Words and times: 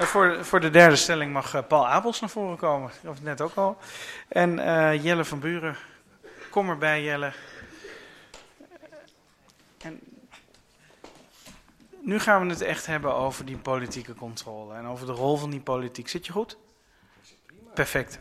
Uh, 0.00 0.06
voor, 0.06 0.44
voor 0.44 0.60
de 0.60 0.70
derde 0.70 0.96
stelling 0.96 1.32
mag 1.32 1.54
uh, 1.54 1.60
Paul 1.68 1.88
Abels 1.88 2.20
naar 2.20 2.30
voren 2.30 2.56
komen. 2.56 2.90
Of 3.06 3.22
net 3.22 3.40
ook 3.40 3.54
al. 3.54 3.78
En 4.28 4.58
uh, 4.58 5.04
Jelle 5.04 5.24
van 5.24 5.40
Buren. 5.40 5.76
Kom 6.50 6.68
erbij, 6.68 7.02
Jelle. 7.02 7.32
Nu 12.00 12.18
gaan 12.18 12.46
we 12.46 12.52
het 12.52 12.60
echt 12.60 12.86
hebben 12.86 13.14
over 13.14 13.44
die 13.44 13.56
politieke 13.56 14.14
controle. 14.14 14.74
En 14.74 14.86
over 14.86 15.06
de 15.06 15.12
rol 15.12 15.36
van 15.36 15.50
die 15.50 15.60
politiek. 15.60 16.08
Zit 16.08 16.26
je 16.26 16.32
goed? 16.32 16.56
Perfect. 17.74 18.18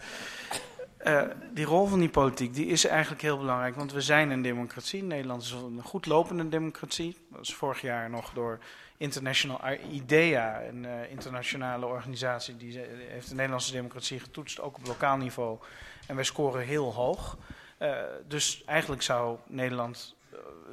Die 1.52 1.66
rol 1.66 1.86
van 1.88 2.00
die 2.00 2.10
politiek 2.10 2.54
die 2.54 2.66
is 2.66 2.86
eigenlijk 2.86 3.22
heel 3.22 3.38
belangrijk, 3.38 3.76
want 3.76 3.92
we 3.92 4.02
zijn 4.02 4.30
een 4.30 4.42
democratie. 4.42 5.04
Nederland 5.04 5.42
is 5.42 5.52
een 5.52 5.82
goed 5.84 6.06
lopende 6.06 6.50
democratie. 6.50 7.18
Dat 7.32 7.42
is 7.42 7.54
vorig 7.54 7.82
jaar 7.82 8.10
nog 8.10 8.32
door 8.34 8.60
International 9.00 9.62
IDEA, 9.92 10.64
een 10.64 10.84
uh, 10.84 11.12
internationale 11.12 11.86
organisatie, 11.86 12.58
die 12.58 12.80
heeft 13.08 13.30
de 13.30 13.36
Nederlandse 13.36 13.72
democratie 13.72 14.20
getoetst, 14.20 14.62
ook 14.62 14.78
op 14.78 14.86
lokaal 14.88 15.18
niveau. 15.18 15.58
En 16.08 16.16
wij 16.16 16.24
scoren 16.24 16.66
heel 16.66 16.94
hoog. 16.94 17.38
Uh, 17.80 17.96
dus 18.28 18.64
eigenlijk 18.66 19.02
zou 19.02 19.38
Nederland 19.48 20.16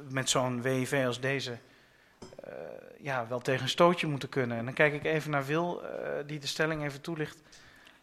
met 0.09 0.29
zo'n 0.29 0.61
WIV 0.61 1.03
als 1.05 1.19
deze 1.19 1.57
ja, 2.99 3.27
wel 3.27 3.39
tegen 3.39 3.63
een 3.63 3.69
stootje 3.69 4.07
moeten 4.07 4.29
kunnen. 4.29 4.57
En 4.57 4.65
dan 4.65 4.73
kijk 4.73 4.93
ik 4.93 5.03
even 5.03 5.31
naar 5.31 5.45
Wil, 5.45 5.81
die 6.25 6.39
de 6.39 6.47
stelling 6.47 6.83
even 6.83 7.01
toelicht. 7.01 7.37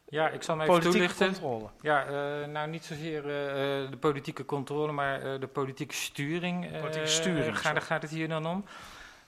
Ja, 0.08 0.28
ik 0.28 0.42
zal 0.42 0.58
hem 0.58 0.68
even 0.68 0.90
toelichten. 0.90 1.26
Controle. 1.26 1.68
Ja, 1.80 2.06
uh, 2.06 2.46
nou 2.46 2.68
niet 2.68 2.84
zozeer 2.84 3.16
uh, 3.16 3.90
de 3.90 3.96
politieke 4.00 4.44
controle, 4.44 4.92
maar 4.92 5.24
uh, 5.24 5.40
de 5.40 5.46
politieke 5.46 5.94
sturing. 5.94 6.80
Politieke 6.80 7.06
sturing. 7.06 7.58
Gaat, 7.58 7.82
gaat 7.82 8.02
het 8.02 8.10
hier 8.10 8.28
dan 8.28 8.46
om? 8.46 8.64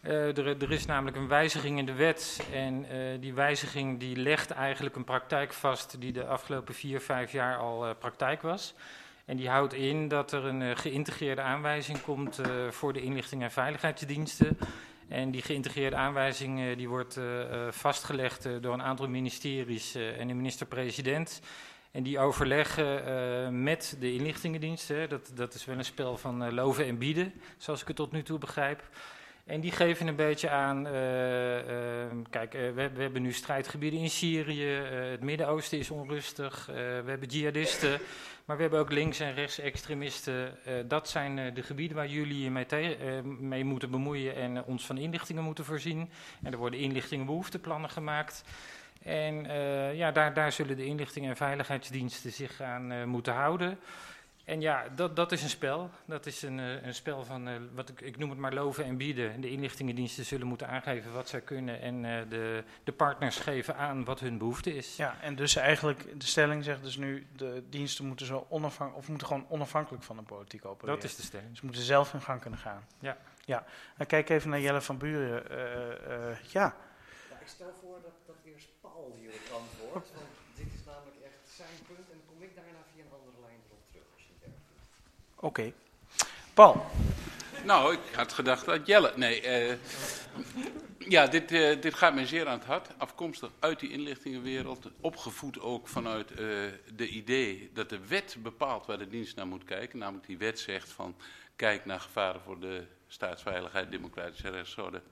Er, 0.07 0.63
er, 0.63 0.73
is 0.73 0.87
namelijk 0.87 1.17
een 1.17 1.29
wijziging 1.29 1.79
in 1.79 1.87
de 1.87 1.95
wet 1.95 2.47
en 2.53 2.87
die 3.21 3.35
wijziging 3.35 4.01
die 4.01 4.17
legt 4.17 4.51
eigenlijk 4.51 4.97
een 4.97 5.05
praktijk 5.05 5.53
vast 5.53 6.01
die 6.01 6.13
de 6.13 6.27
afgelopen 6.27 6.75
vier, 6.75 7.01
vijf 7.01 7.33
jaar 7.33 7.57
al 7.57 7.95
praktijk 7.95 8.43
was. 8.43 8.75
En 9.25 9.37
die 9.37 9.49
houdt 9.49 9.75
in 9.75 10.09
dat 10.09 10.33
er 10.33 10.45
een 10.45 10.77
geïntegreerde 10.77 11.41
aanwijzing 11.41 12.03
komt 12.03 12.41
voor 12.71 12.93
de 12.93 13.03
inlichting 13.03 13.43
en 13.43 13.51
veiligheidsdiensten 13.51 14.59
en 15.09 15.31
die 15.31 15.43
geïntegreerde 15.43 15.97
aanwijzing 15.97 16.61
uh, 16.61 16.77
die 16.77 16.89
wordt 16.89 17.17
uh, 17.17 17.25
vastgelegd 17.71 18.49
door 18.61 18.73
een 18.73 18.83
aantal 18.83 19.09
ministeries 19.09 19.95
en 19.95 20.29
de 20.29 20.35
minister-president. 20.35 21.41
En 21.91 22.03
die 22.03 22.19
overleggen 22.19 23.63
met 23.63 23.97
de 24.01 24.13
inlichtingendiensten. 24.13 25.09
Dat, 25.09 25.31
dat 25.35 25.55
is 25.55 25.65
wel 25.65 25.79
een 25.79 25.85
spel 25.85 26.17
van 26.17 26.55
loven 26.55 26.87
en 26.87 26.99
bieden, 26.99 27.33
zoals 27.57 27.81
ik 27.81 27.87
het 27.87 27.97
tot 27.97 28.13
nu 28.13 28.23
toe 28.23 28.39
begrijp. 28.39 28.83
En 29.47 29.61
die 29.61 29.73
geven 29.73 30.07
een 30.07 30.17
beetje 30.17 30.51
aan, 30.51 30.87
uh, 30.87 31.57
uh, 31.57 31.63
kijk, 32.31 32.55
uh, 32.55 32.61
we, 32.61 32.91
we, 32.91 33.03
hebben 33.03 33.23
nu 33.23 33.33
strijdgebieden 33.33 34.01
in 34.01 34.11
Syrië, 34.11 34.67
het 35.11 35.23
Midden-Oosten 35.23 35.79
is 35.79 35.91
onrustig, 35.91 36.67
we 36.67 37.05
hebben 37.07 37.29
jihadisten, 37.29 38.01
maar 38.45 38.57
we 38.57 38.63
hebben 38.63 38.81
ook 38.81 38.93
links- 38.93 39.21
en 39.21 39.35
rechtsextremisten. 39.35 40.59
dat 40.89 41.09
zijn 41.09 41.55
de 41.55 41.63
gebieden 41.63 41.97
waar 41.97 42.09
jullie 42.09 42.43
je 42.43 42.51
mee, 42.51 42.67
mee, 43.39 43.65
moeten 43.65 43.91
bemoeien 43.91 44.35
en 44.35 44.65
ons 44.65 44.87
van 44.87 44.99
inlichtingen 44.99 45.43
moeten 45.43 45.65
voorzien. 45.65 46.11
En 46.43 46.53
er 46.53 46.59
worden 46.59 46.81
inlichtingenbehoefteplannen 46.81 47.91
gemaakt. 47.91 48.45
En 49.03 49.45
ja, 49.97 50.13
daar, 50.13 50.35
daar 50.35 50.53
zullen 50.53 50.77
de 50.77 50.85
inlichtingen 50.85 51.31
en 51.31 51.37
veiligheidsdiensten 51.37 52.33
zich 52.33 52.61
aan 52.61 53.09
moeten 53.09 53.33
houden. 53.33 53.79
En 54.47 54.61
ja, 54.61 54.89
dat, 54.95 55.17
dat 55.17 55.33
is 55.33 55.43
een 55.43 55.49
spel. 55.49 55.91
Dat 56.05 56.27
is 56.27 56.43
een, 56.43 56.59
een 56.59 56.95
spel 56.95 57.25
van, 57.25 57.49
uh, 57.49 57.55
wat 57.75 57.89
ik, 57.89 58.01
ik 58.01 58.17
noem 58.17 58.31
het 58.31 58.39
maar 58.39 58.55
loven 58.55 58.85
en 58.85 58.97
bieden. 58.97 59.41
De 59.41 59.51
inlichtingendiensten 59.51 60.25
zullen 60.25 60.47
moeten 60.47 60.69
aangeven 60.69 61.13
wat 61.13 61.29
zij 61.29 61.41
kunnen 61.41 61.81
en 61.81 62.05
uh, 62.05 62.19
de, 62.29 62.65
de 62.85 62.93
partners 62.93 63.37
geven 63.39 63.77
aan 63.77 64.05
wat 64.05 64.21
hun 64.21 64.39
behoefte 64.39 64.77
is. 64.77 64.97
Ja, 64.97 65.17
en 65.21 65.35
dus 65.35 65.57
eigenlijk, 65.57 66.21
de 66.21 66.27
stelling 66.27 66.65
zegt 66.65 66.83
dus 66.83 66.97
nu, 66.97 67.27
de 67.37 67.63
diensten 67.69 68.07
moeten 68.07 68.27
zo 68.27 68.47
onafhankelijk, 68.49 69.03
of 69.03 69.09
moeten 69.09 69.27
gewoon 69.27 69.47
onafhankelijk 69.49 70.03
van 70.03 70.17
de 70.17 70.23
politiek 70.23 70.65
opereren. 70.65 71.01
Dat 71.01 71.11
is 71.11 71.17
de 71.17 71.23
stelling. 71.23 71.57
Ze 71.57 71.65
moeten 71.65 71.83
zelf 71.83 72.15
in 72.15 72.23
gang 72.23 72.41
kunnen 72.41 72.59
gaan. 72.59 72.87
Ja. 72.99 73.17
Ja, 73.45 73.65
dan 73.97 74.07
kijk 74.07 74.29
even 74.29 74.51
naar 74.51 74.61
Jelle 74.61 74.81
van 74.81 74.99
Buren. 74.99 75.43
Uh, 75.51 75.59
ja. 76.51 76.75
ja. 77.31 77.41
Ik 77.41 77.49
stel 77.49 77.73
voor 77.81 77.99
dat, 78.03 78.13
dat 78.27 78.37
eerst 78.45 78.69
Paul 78.81 79.17
hier 79.21 79.31
het 79.33 79.53
antwoord, 79.53 80.07
want 80.15 80.31
dit 80.55 80.67
is 80.75 80.85
namelijk 80.85 81.17
echt 81.25 81.41
zijn 81.57 81.77
punt 81.87 81.99
en 82.11 82.19
dan 82.19 82.27
kom 82.27 82.43
ik 82.43 82.55
daarna 82.55 82.83
via 82.93 83.03
een 83.05 83.13
andere 83.19 83.41
lijn 83.47 83.61
terug. 83.67 83.76
Oké. 85.47 85.73
Paul. 86.55 86.87
Nou, 87.65 87.93
ik 87.95 88.15
had 88.15 88.33
gedacht 88.33 88.65
dat 88.65 88.87
Jelle. 88.87 89.13
Nee, 89.17 89.69
uh, 89.69 89.75
ja, 90.99 91.27
dit, 91.27 91.53
uh, 91.53 91.81
dit 91.81 91.95
gaat 91.95 92.15
mij 92.15 92.27
zeer 92.27 92.47
aan 92.47 92.59
het 92.59 92.67
hart. 92.67 92.89
Afkomstig 92.97 93.51
uit 93.59 93.81
die 93.81 93.91
inlichtingenwereld. 93.91 94.91
Opgevoed 95.01 95.61
ook 95.61 95.89
vanuit 95.89 96.31
uh, 96.31 96.37
de 96.95 97.09
idee 97.09 97.71
dat 97.75 97.89
de 97.89 98.07
wet 98.07 98.37
bepaalt 98.39 98.87
waar 98.87 98.99
de 98.99 99.09
dienst 99.09 99.37
naar 99.37 99.47
moet 99.47 99.65
kijken. 99.65 99.99
Namelijk 99.99 100.27
die 100.27 100.39
wet 100.39 100.59
zegt 100.59 100.89
van 100.89 101.17
kijk 101.57 101.85
naar 101.85 102.01
gevaren 102.01 102.41
voor 102.41 102.61
de 102.61 102.87
staatsveiligheid, 103.07 103.91
democratische 103.91 104.51
rechtsorde 104.51 105.03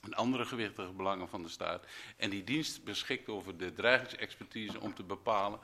en 0.00 0.14
andere 0.14 0.44
gewichtige 0.44 0.92
belangen 0.92 1.28
van 1.28 1.42
de 1.42 1.48
staat. 1.48 1.84
En 2.16 2.30
die 2.30 2.44
dienst 2.44 2.84
beschikt 2.84 3.28
over 3.28 3.56
de 3.56 3.72
dreigingsexpertise 3.72 4.80
om 4.80 4.94
te 4.94 5.02
bepalen 5.02 5.60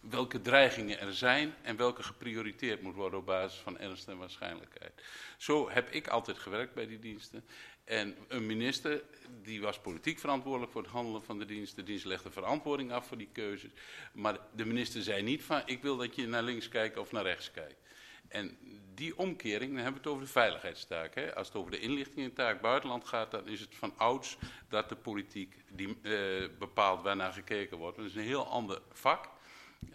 welke 0.00 0.40
dreigingen 0.40 1.00
er 1.00 1.14
zijn 1.14 1.54
en 1.62 1.76
welke 1.76 2.02
geprioriteerd 2.02 2.82
moet 2.82 2.94
worden 2.94 3.18
op 3.18 3.26
basis 3.26 3.58
van 3.58 3.78
ernst 3.78 4.08
en 4.08 4.18
waarschijnlijkheid. 4.18 4.92
Zo 5.36 5.70
heb 5.70 5.90
ik 5.90 6.08
altijd 6.08 6.38
gewerkt 6.38 6.74
bij 6.74 6.86
die 6.86 6.98
diensten. 6.98 7.44
En 7.84 8.16
een 8.28 8.46
minister, 8.46 9.02
die 9.42 9.60
was 9.60 9.78
politiek 9.78 10.18
verantwoordelijk 10.18 10.72
voor 10.72 10.82
het 10.82 10.90
handelen 10.90 11.22
van 11.22 11.38
de 11.38 11.44
dienst. 11.44 11.76
De 11.76 11.82
dienst 11.82 12.04
legde 12.04 12.30
verantwoording 12.30 12.92
af 12.92 13.06
voor 13.06 13.18
die 13.18 13.28
keuzes. 13.32 13.70
Maar 14.12 14.38
de 14.54 14.64
minister 14.64 15.02
zei 15.02 15.22
niet 15.22 15.42
van, 15.42 15.62
ik 15.64 15.82
wil 15.82 15.96
dat 15.96 16.14
je 16.14 16.26
naar 16.26 16.42
links 16.42 16.68
kijkt 16.68 16.96
of 16.96 17.12
naar 17.12 17.22
rechts 17.22 17.50
kijkt. 17.50 17.80
En 18.28 18.58
die 18.94 19.18
omkering, 19.18 19.74
dan 19.74 19.82
hebben 19.82 20.02
we 20.02 20.08
het 20.08 20.16
over 20.16 20.24
de 20.24 20.32
veiligheidstaak. 20.32 21.14
Hè. 21.14 21.34
Als 21.34 21.46
het 21.46 21.56
over 21.56 21.70
de 21.70 21.80
inlichtingentaak 21.80 22.60
buitenland 22.60 23.04
gaat, 23.04 23.30
dan 23.30 23.48
is 23.48 23.60
het 23.60 23.74
van 23.74 23.92
ouds 23.96 24.36
dat 24.68 24.88
de 24.88 24.96
politiek 24.96 25.56
die, 25.68 25.98
uh, 26.02 26.48
bepaalt 26.58 27.02
waarnaar 27.02 27.32
gekeken 27.32 27.76
wordt. 27.76 27.96
Dat 27.96 28.06
is 28.06 28.14
een 28.14 28.22
heel 28.22 28.46
ander 28.46 28.82
vak. 28.92 29.28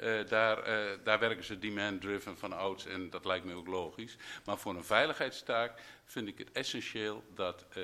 Uh, 0.03 0.27
daar, 0.27 0.57
uh, 0.57 0.97
daar, 1.03 1.19
werken 1.19 1.43
ze 1.43 1.59
demand-driven 1.59 2.37
van 2.37 2.53
ouds 2.53 2.85
en 2.85 3.09
dat 3.09 3.25
lijkt 3.25 3.45
me 3.45 3.53
ook 3.53 3.67
logisch. 3.67 4.17
Maar 4.45 4.57
voor 4.57 4.75
een 4.75 4.83
veiligheidstaak 4.83 5.81
vind 6.05 6.27
ik 6.27 6.37
het 6.37 6.51
essentieel 6.51 7.23
dat, 7.33 7.65
uh, 7.77 7.83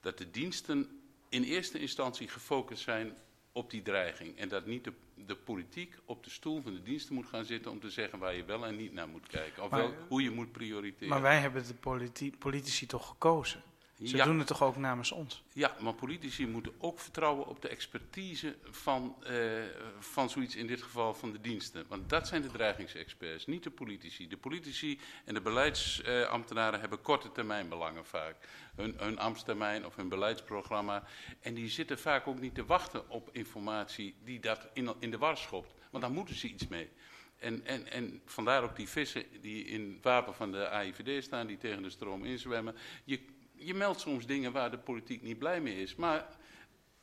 dat 0.00 0.18
de 0.18 0.30
diensten 0.30 1.00
in 1.28 1.42
eerste 1.42 1.78
instantie 1.78 2.28
gefocust 2.28 2.82
zijn 2.82 3.16
op 3.52 3.70
die 3.70 3.82
dreiging. 3.82 4.38
En 4.38 4.48
dat 4.48 4.66
niet 4.66 4.84
de, 4.84 4.92
de, 5.14 5.36
politiek 5.36 5.94
op 6.04 6.24
de 6.24 6.30
stoel 6.30 6.62
van 6.62 6.72
de 6.72 6.82
diensten 6.82 7.14
moet 7.14 7.26
gaan 7.26 7.44
zitten 7.44 7.70
om 7.70 7.80
te 7.80 7.90
zeggen 7.90 8.18
waar 8.18 8.34
je 8.34 8.44
wel 8.44 8.66
en 8.66 8.76
niet 8.76 8.92
naar 8.92 9.08
moet 9.08 9.26
kijken. 9.26 9.62
Of 9.62 9.70
maar, 9.70 9.80
wel, 9.80 9.94
hoe 10.08 10.22
je 10.22 10.30
moet 10.30 10.52
prioriteren. 10.52 11.08
Maar 11.08 11.22
wij 11.22 11.38
hebben 11.38 11.66
de 11.66 11.74
politi 11.74 12.32
politici 12.38 12.86
toch 12.86 13.08
gekozen? 13.08 13.62
Ze 14.04 14.16
ja. 14.16 14.24
doen 14.24 14.38
het 14.38 14.46
toch 14.46 14.62
ook 14.62 14.76
namens 14.76 15.12
ons? 15.12 15.42
Ja, 15.52 15.76
maar 15.80 15.94
politici 15.94 16.46
moeten 16.46 16.72
ook 16.78 17.00
vertrouwen 17.00 17.46
op 17.46 17.62
de 17.62 17.68
expertise 17.68 18.56
van, 18.70 19.16
uh, 19.30 19.62
van 19.98 20.30
zoiets, 20.30 20.56
in 20.56 20.66
dit 20.66 20.82
geval 20.82 21.14
van 21.14 21.32
de 21.32 21.40
diensten. 21.40 21.84
Want 21.88 22.08
dat 22.08 22.28
zijn 22.28 22.42
de 22.42 22.50
dreigingsexperts, 22.50 23.46
niet 23.46 23.62
de 23.62 23.70
politici. 23.70 24.28
De 24.28 24.36
politici 24.36 25.00
en 25.24 25.34
de 25.34 25.40
beleidsambtenaren 25.40 26.74
uh, 26.74 26.80
hebben 26.80 27.00
korte 27.00 27.32
termijn 27.32 27.68
belangen 27.68 28.06
vaak. 28.06 28.36
Hun, 28.76 28.94
hun 28.98 29.18
ambtstermijn 29.18 29.86
of 29.86 29.96
hun 29.96 30.08
beleidsprogramma. 30.08 31.04
En 31.40 31.54
die 31.54 31.68
zitten 31.68 31.98
vaak 31.98 32.26
ook 32.26 32.40
niet 32.40 32.54
te 32.54 32.64
wachten 32.64 33.10
op 33.10 33.28
informatie 33.32 34.14
die 34.24 34.40
dat 34.40 34.68
in, 34.72 34.94
in 34.98 35.10
de 35.10 35.18
war 35.18 35.36
schopt. 35.36 35.74
Want 35.90 36.02
daar 36.02 36.12
moeten 36.12 36.34
ze 36.34 36.48
iets 36.48 36.68
mee. 36.68 36.90
En, 37.38 37.66
en, 37.66 37.90
en 37.90 38.20
vandaar 38.24 38.62
ook 38.62 38.76
die 38.76 38.88
vissen 38.88 39.24
die 39.40 39.64
in 39.64 39.92
het 39.94 40.04
wapen 40.04 40.34
van 40.34 40.52
de 40.52 40.68
AIVD 40.68 41.24
staan, 41.24 41.46
die 41.46 41.56
tegen 41.56 41.82
de 41.82 41.90
stroom 41.90 42.24
inzwemmen. 42.24 42.76
Je, 43.04 43.20
je 43.60 43.74
meldt 43.74 44.00
soms 44.00 44.26
dingen 44.26 44.52
waar 44.52 44.70
de 44.70 44.78
politiek 44.78 45.22
niet 45.22 45.38
blij 45.38 45.60
mee 45.60 45.82
is. 45.82 45.94
Maar 45.94 46.26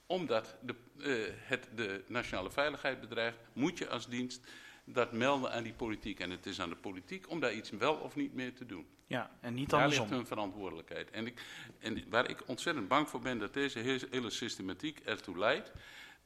omdat 0.06 0.56
de, 0.62 0.76
uh, 0.98 1.34
het 1.34 1.70
de 1.76 2.04
nationale 2.08 2.52
veiligheid 2.52 3.00
bedreigt, 3.00 3.38
moet 3.54 3.78
je 3.78 3.90
als 3.90 4.08
dienst 4.08 4.48
dat 4.86 5.12
melden 5.12 5.52
aan 5.52 5.64
die 5.64 5.74
politiek. 5.74 6.20
En 6.20 6.30
het 6.32 6.46
is 6.46 6.62
aan 6.62 6.70
de 6.70 6.76
politiek 6.76 7.30
om 7.30 7.40
daar 7.40 7.54
iets 7.54 7.70
wel 7.70 7.96
of 7.96 8.16
niet 8.16 8.34
meer 8.34 8.54
te 8.54 8.66
doen. 8.66 8.88
Ja, 9.08 9.32
en 9.42 9.54
niet 9.54 9.70
Daar 9.70 9.80
andersom. 9.80 10.06
ligt 10.06 10.18
hun 10.18 10.28
verantwoordelijkheid. 10.28 11.10
En, 11.10 11.28
ik, 11.28 11.42
en 11.80 12.04
waar 12.10 12.30
ik 12.30 12.48
ontzettend 12.48 12.88
bang 12.88 13.10
voor 13.10 13.20
ben, 13.20 13.40
dat 13.40 13.54
deze 13.54 13.80
hele 14.10 14.30
systematiek 14.30 15.00
ertoe 15.00 15.38
leidt 15.38 15.72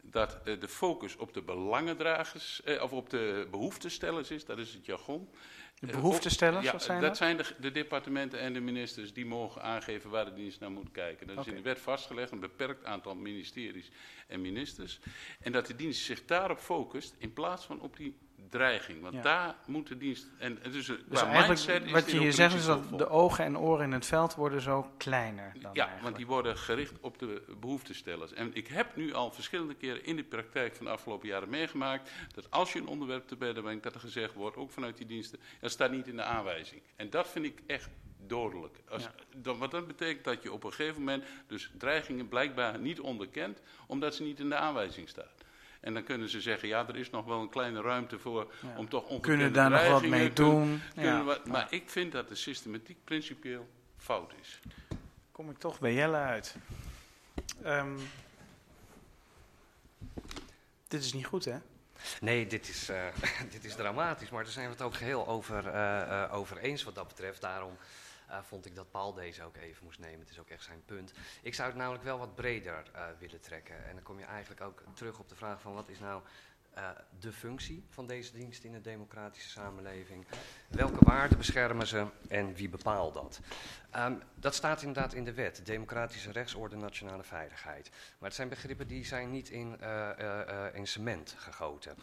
dat 0.03 0.37
uh, 0.45 0.59
de 0.59 0.67
focus 0.67 1.15
op 1.17 1.33
de 1.33 1.41
belangendragers, 1.41 2.61
uh, 2.65 2.83
of 2.83 2.91
op 2.91 3.09
de 3.09 3.47
behoeftestellers 3.51 4.31
is, 4.31 4.45
dat 4.45 4.57
is 4.57 4.73
het 4.73 4.85
jargon. 4.85 5.29
De 5.79 5.87
behoeftestellers, 5.87 6.65
ja, 6.65 6.71
wat 6.71 6.83
zijn 6.83 6.99
dat? 6.99 7.09
dat? 7.09 7.17
zijn 7.17 7.37
de, 7.37 7.55
de, 7.59 7.71
departementen 7.71 8.39
en 8.39 8.53
de 8.53 8.59
ministers 8.59 9.13
die 9.13 9.25
mogen 9.25 9.61
aangeven 9.61 10.09
waar 10.09 10.25
de 10.25 10.33
dienst 10.33 10.59
naar 10.59 10.71
moet 10.71 10.91
kijken. 10.91 11.27
Dat 11.27 11.37
is 11.37 11.47
in 11.47 11.55
de 11.55 11.61
wet 11.61 11.79
vastgelegd, 11.79 12.31
een 12.31 12.39
beperkt 12.39 12.85
aantal 12.85 13.15
ministeries 13.15 13.91
en 14.27 14.41
ministers. 14.41 14.99
En 15.39 15.51
dat 15.51 15.67
de 15.67 15.75
dienst 15.75 16.01
zich 16.01 16.25
daarop 16.25 16.59
focust 16.59 17.15
in 17.17 17.33
plaats 17.33 17.65
van 17.65 17.81
op 17.81 17.97
die 17.97 18.15
dreiging. 18.51 19.01
Want 19.01 19.13
Ja. 19.13 19.21
daar 19.21 19.55
moet 19.65 19.87
de 19.87 19.97
dienst... 19.97 20.27
En, 20.37 20.59
dus, 20.71 20.91
qua 21.09 21.45
mindset 21.47 21.85
is 21.85 21.91
wat 21.91 22.11
je 22.11 22.19
hier 22.19 22.33
zegt 22.33 22.55
is 22.55 22.65
dat 22.65 22.97
de 22.97 23.09
ogen 23.09 23.45
en 23.45 23.57
oren 23.57 23.85
in 23.85 23.91
het 23.91 24.05
veld 24.05 24.35
worden 24.35 24.61
zo 24.61 24.91
kleiner 24.97 25.51
dan 25.53 25.61
Ja, 25.61 25.69
eigenlijk. 25.73 26.03
want 26.03 26.15
die 26.15 26.25
worden 26.27 26.57
gericht 26.57 26.93
op 27.01 27.19
de 27.19 27.41
behoeftestellers. 27.59 28.33
En 28.33 28.49
ik 28.53 28.67
heb 28.67 28.95
nu 28.95 29.13
al 29.13 29.31
verschillende 29.31 29.73
keren 29.73 30.05
in 30.05 30.15
de 30.15 30.23
praktijk 30.23 30.75
van 30.75 30.85
de 30.85 30.91
afgelopen 30.91 31.27
jaren 31.27 31.49
meegemaakt... 31.49 32.11
dat 32.33 32.51
als 32.51 32.73
je 32.73 32.79
een 32.79 32.87
onderwerp 32.87 33.27
te 33.27 33.35
bedden 33.35 33.63
brengt, 33.63 33.83
dat 33.83 33.93
er 33.93 33.99
gezegd 33.99 34.33
wordt, 34.33 34.57
ook 34.57 34.71
vanuit 34.71 34.97
die 34.97 35.05
diensten... 35.05 35.39
dat 35.59 35.71
staat 35.71 35.91
niet 35.91 36.07
in 36.07 36.15
de 36.15 36.23
aanwijzing. 36.23 36.81
En 36.95 37.09
dat 37.09 37.27
vind 37.29 37.45
ik 37.45 37.59
echt 37.67 37.89
dodelijk. 38.27 38.77
Als, 38.89 39.03
Ja. 39.03 39.11
dan, 39.35 39.57
wat 39.57 39.71
dat 39.71 39.87
betekent 39.87 40.23
dat 40.23 40.43
je 40.43 40.51
op 40.51 40.63
een 40.63 40.73
gegeven 40.73 40.99
moment 40.99 41.23
dus 41.47 41.71
dreigingen 41.77 42.27
blijkbaar 42.27 42.79
niet 42.79 42.99
onderkent... 42.99 43.61
omdat 43.87 44.15
ze 44.15 44.23
niet 44.23 44.39
in 44.39 44.49
de 44.49 44.55
aanwijzing 44.55 45.09
staan. 45.09 45.25
En 45.81 45.93
dan 45.93 46.03
kunnen 46.03 46.29
ze 46.29 46.41
zeggen, 46.41 46.67
ja, 46.67 46.87
er 46.87 46.95
is 46.95 47.09
nog 47.09 47.25
wel 47.25 47.41
een 47.41 47.49
kleine 47.49 47.81
ruimte 47.81 48.19
voor 48.19 48.53
Ja. 48.61 48.77
om 48.77 48.89
toch 48.89 49.01
ongekende 49.03 49.21
kunnen 49.27 49.53
daar 49.53 49.69
nog 49.69 49.87
wat 49.87 50.01
mee 50.09 50.33
doen. 50.33 50.81
kunnen 50.93 51.13
Ja. 51.13 51.23
we- 51.25 51.41
maar 51.45 51.67
ik 51.69 51.89
vind 51.89 52.11
dat 52.11 52.27
de 52.27 52.35
systematiek 52.35 52.97
principieel 53.03 53.67
fout 53.97 54.31
is. 54.41 54.59
Kom 55.31 55.49
ik 55.49 55.57
toch 55.57 55.79
bij 55.79 55.93
Jelle 55.93 56.17
uit. 56.17 56.55
Ehm, 57.63 57.97
dit 60.87 61.03
is 61.03 61.13
niet 61.13 61.25
goed, 61.25 61.45
hè? 61.45 61.57
Nee, 62.21 62.47
dit 62.47 62.69
is, 62.69 62.89
eh, 62.89 63.05
dit 63.51 63.63
is 63.65 63.75
dramatisch, 63.75 64.29
maar 64.29 64.43
daar 64.43 64.51
zijn 64.51 64.65
we 64.65 64.71
het 64.71 64.81
ook 64.81 64.95
geheel 64.95 65.27
over, 65.27 65.67
eh, 65.67 66.23
eh, 66.23 66.33
over 66.33 66.57
eens 66.57 66.83
wat 66.83 66.95
dat 66.95 67.07
betreft. 67.07 67.41
Daarom 67.41 67.77
vond 68.41 68.65
ik 68.65 68.75
dat 68.75 68.91
Paul 68.91 69.13
deze 69.13 69.43
ook 69.43 69.57
even 69.57 69.83
moest 69.83 69.99
nemen. 69.99 70.19
Het 70.19 70.29
is 70.29 70.39
ook 70.39 70.49
echt 70.49 70.63
zijn 70.63 70.83
punt. 70.85 71.13
Ik 71.41 71.53
zou 71.53 71.69
het 71.69 71.77
namelijk 71.77 72.03
wel 72.03 72.17
wat 72.17 72.35
breder 72.35 72.83
eh, 72.93 73.05
willen 73.19 73.41
trekken. 73.41 73.85
En 73.85 73.93
dan 73.93 74.03
kom 74.03 74.19
je 74.19 74.25
eigenlijk 74.25 74.61
ook 74.61 74.83
terug 74.93 75.19
op 75.19 75.29
de 75.29 75.35
vraag 75.35 75.61
van 75.61 75.73
wat 75.73 75.89
is 75.89 75.99
nou 75.99 76.23
eh, 76.73 76.89
de 77.19 77.31
functie 77.31 77.85
van 77.89 78.07
deze 78.07 78.33
dienst 78.33 78.63
in 78.63 78.73
een 78.73 78.81
democratische 78.81 79.49
samenleving? 79.49 80.25
Welke 80.67 81.05
waarden 81.05 81.37
beschermen 81.37 81.87
ze 81.87 82.05
en 82.27 82.53
wie 82.53 82.69
bepaalt 82.69 83.13
dat? 83.13 83.39
Ehm, 83.91 84.13
dat 84.35 84.55
staat 84.55 84.81
inderdaad 84.81 85.13
in 85.13 85.23
de 85.23 85.33
wet, 85.33 85.65
democratische 85.65 86.31
rechtsorde, 86.31 86.75
nationale 86.75 87.23
veiligheid. 87.23 87.89
Maar 87.89 88.27
het 88.29 88.33
zijn 88.33 88.49
begrippen 88.49 88.87
die 88.87 89.05
zijn 89.05 89.31
niet 89.31 89.49
in, 89.49 89.79
eh, 89.79 90.67
eh, 90.67 90.75
in 90.75 90.87
cement 90.87 91.35
gegoten. 91.37 91.95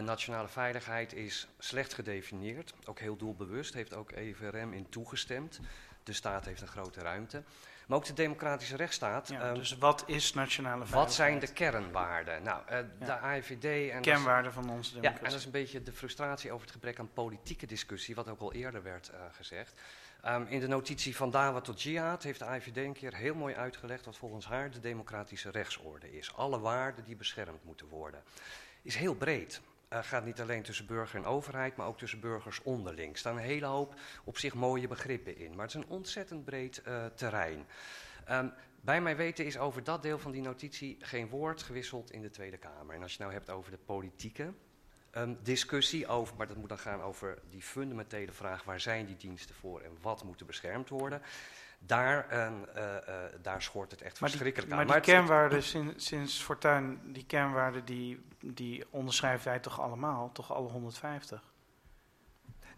Nationale 0.00 0.48
veiligheid 0.48 1.12
is 1.12 1.48
slecht 1.58 1.94
gedefinieerd, 1.94 2.74
ook 2.84 2.98
heel 2.98 3.16
doelbewust, 3.16 3.74
heeft 3.74 3.94
ook 3.94 4.10
EVRM 4.12 4.72
in 4.72 4.88
toegestemd. 4.88 5.60
De 6.02 6.12
staat 6.12 6.44
heeft 6.44 6.60
een 6.60 6.68
grote 6.68 7.00
ruimte. 7.00 7.42
Maar 7.88 7.98
ook 7.98 8.04
de 8.04 8.12
democratische 8.12 8.76
rechtsstaat. 8.76 9.28
Ja, 9.28 9.40
ehm, 9.40 9.54
dus 9.54 9.78
wat 9.78 10.02
is 10.06 10.32
nationale 10.34 10.86
veiligheid? 10.86 11.04
wat 11.06 11.14
zijn 11.14 11.38
de 11.38 11.52
kernwaarden? 11.52 12.42
Nou, 12.42 12.62
eh, 12.66 12.78
de. 12.98 13.12
AIVD 13.18 13.64
en 13.64 13.88
dat 13.96 14.06
is- 14.06 14.12
kernwaarden 14.12 14.52
van 14.52 14.70
onze 14.70 14.90
ja, 14.90 14.96
en 14.96 15.00
democratie? 15.02 15.30
dat 15.30 15.38
is 15.38 15.44
een 15.44 15.50
beetje 15.50 15.82
de 15.82 15.92
frustratie 15.92 16.52
over 16.52 16.62
het 16.66 16.74
gebrek 16.74 16.98
aan 16.98 17.12
politieke 17.12 17.66
discussie, 17.66 18.14
wat 18.14 18.28
ook 18.28 18.40
al 18.40 18.52
eerder 18.52 18.82
werd 18.82 19.08
eh, 19.08 19.20
gezegd. 19.32 19.80
Ehm, 20.22 20.44
in 20.48 20.60
de 20.60 20.68
notitie 20.68 21.16
van 21.16 21.30
Dawa 21.30 21.60
tot 21.60 21.82
Jihad 21.82 22.22
heeft 22.22 22.38
de 22.38 22.44
AIVD 22.44 22.76
een 22.76 22.92
keer 22.92 23.14
heel 23.14 23.34
mooi 23.34 23.54
uitgelegd 23.54 24.04
wat 24.04 24.16
volgens 24.16 24.46
haar 24.46 24.70
de 24.70 24.80
democratische 24.80 25.50
rechtsorde 25.50 26.12
is. 26.18 26.34
Alle 26.34 26.58
waarden 26.58 27.04
die 27.04 27.16
beschermd 27.16 27.64
moeten 27.64 27.88
worden. 27.88 28.22
Is 28.82 28.96
heel 28.96 29.14
breed. 29.14 29.60
Eh, 29.88 29.98
gaat 30.02 30.24
niet 30.24 30.40
alleen 30.40 30.62
tussen 30.62 30.86
burger 30.86 31.18
en 31.18 31.24
overheid, 31.24 31.76
maar 31.76 31.86
ook 31.86 31.98
tussen 31.98 32.20
burgers 32.20 32.62
onderling. 32.62 33.12
Er 33.12 33.18
staan 33.18 33.36
een 33.36 33.42
hele 33.42 33.66
hoop 33.66 33.94
op 34.24 34.38
zich 34.38 34.54
mooie 34.54 34.88
begrippen 34.88 35.36
in. 35.36 35.50
Maar 35.50 35.66
het 35.66 35.74
is 35.74 35.82
een 35.82 35.88
ontzettend 35.88 36.44
breed 36.44 36.82
eh, 36.82 37.06
terrein. 37.06 37.66
Ehm, 38.24 38.48
bij 38.80 39.00
mijn 39.00 39.16
weten 39.16 39.44
is 39.44 39.58
over 39.58 39.84
dat 39.84 40.02
deel 40.02 40.18
van 40.18 40.32
die 40.32 40.42
notitie 40.42 40.96
geen 41.00 41.28
woord 41.28 41.62
gewisseld 41.62 42.10
in 42.10 42.22
de 42.22 42.30
Tweede 42.30 42.56
Kamer. 42.56 42.94
En 42.94 43.02
als 43.02 43.12
je 43.12 43.18
nou 43.20 43.32
hebt 43.32 43.50
over 43.50 43.70
de 43.70 43.78
politieke 43.78 44.52
ehm, 45.10 45.34
discussie 45.42 46.06
over, 46.06 46.36
maar 46.36 46.48
dat 46.48 46.56
moet 46.56 46.68
dan 46.68 46.78
gaan 46.78 47.00
over 47.00 47.38
die 47.50 47.62
fundamentele 47.62 48.32
vraag: 48.32 48.64
waar 48.64 48.80
zijn 48.80 49.06
die 49.06 49.16
diensten 49.16 49.54
voor 49.54 49.80
en 49.80 49.96
wat 50.00 50.24
moet 50.24 50.40
er 50.40 50.46
beschermd 50.46 50.88
worden? 50.88 51.22
Daar, 51.78 52.28
ehm, 52.28 52.52
eh, 52.74 52.96
eh, 52.96 53.32
daar 53.42 53.62
schort 53.62 53.90
het 53.90 54.02
echt 54.02 54.20
Maar 54.20 54.28
die, 54.30 54.38
verschrikkelijk 54.38 54.70
maar 54.70 54.80
aan. 54.80 54.86
die 54.86 54.94
het- 54.94 55.04
kernwaarden 55.04 55.62
sinds, 55.62 56.06
sinds 56.06 56.42
Fortuyn, 56.42 57.00
die 57.12 57.24
kernwaarden 57.26 57.84
die, 57.84 58.20
die 58.40 58.84
onderschrijft 58.90 59.44
hij 59.44 59.58
toch 59.58 59.80
allemaal? 59.80 60.32
Toch 60.32 60.52
alle 60.52 60.68
150? 60.68 61.42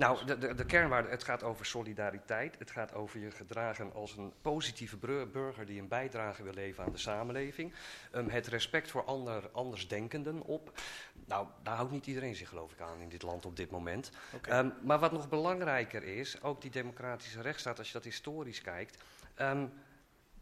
Nou, 0.00 0.24
de, 0.26 0.38
de, 0.38 0.54
de 0.54 0.64
kernwaarde, 0.64 1.08
het 1.08 1.24
gaat 1.24 1.42
over 1.42 1.66
solidariteit. 1.66 2.58
Het 2.58 2.70
gaat 2.70 2.94
over 2.94 3.20
je 3.20 3.30
gedragen 3.30 3.92
als 3.92 4.16
een 4.16 4.32
positieve 4.40 4.96
burger 5.32 5.66
die 5.66 5.80
een 5.80 5.88
bijdrage 5.88 6.42
wil 6.42 6.52
leveren 6.52 6.86
aan 6.86 6.92
de 6.92 6.98
samenleving. 6.98 7.72
Ehm, 8.12 8.28
het 8.28 8.46
respect 8.46 8.90
voor 8.90 9.04
ander, 9.04 9.50
andersdenkenden 9.52 10.42
op. 10.42 10.80
Nou, 11.26 11.46
daar 11.62 11.76
houdt 11.76 11.92
niet 11.92 12.06
iedereen 12.06 12.34
zich 12.34 12.48
geloof 12.48 12.72
ik 12.72 12.80
aan 12.80 13.00
in 13.00 13.08
dit 13.08 13.22
land 13.22 13.46
op 13.46 13.56
dit 13.56 13.70
moment. 13.70 14.10
Ehm, 14.42 14.70
maar 14.82 14.98
wat 14.98 15.12
nog 15.12 15.28
belangrijker 15.28 16.02
is, 16.02 16.42
ook 16.42 16.60
die 16.60 16.70
democratische 16.70 17.40
rechtsstaat, 17.40 17.78
als 17.78 17.86
je 17.86 17.92
dat 17.92 18.04
historisch 18.04 18.60
kijkt. 18.60 19.02
ehm, 19.34 19.66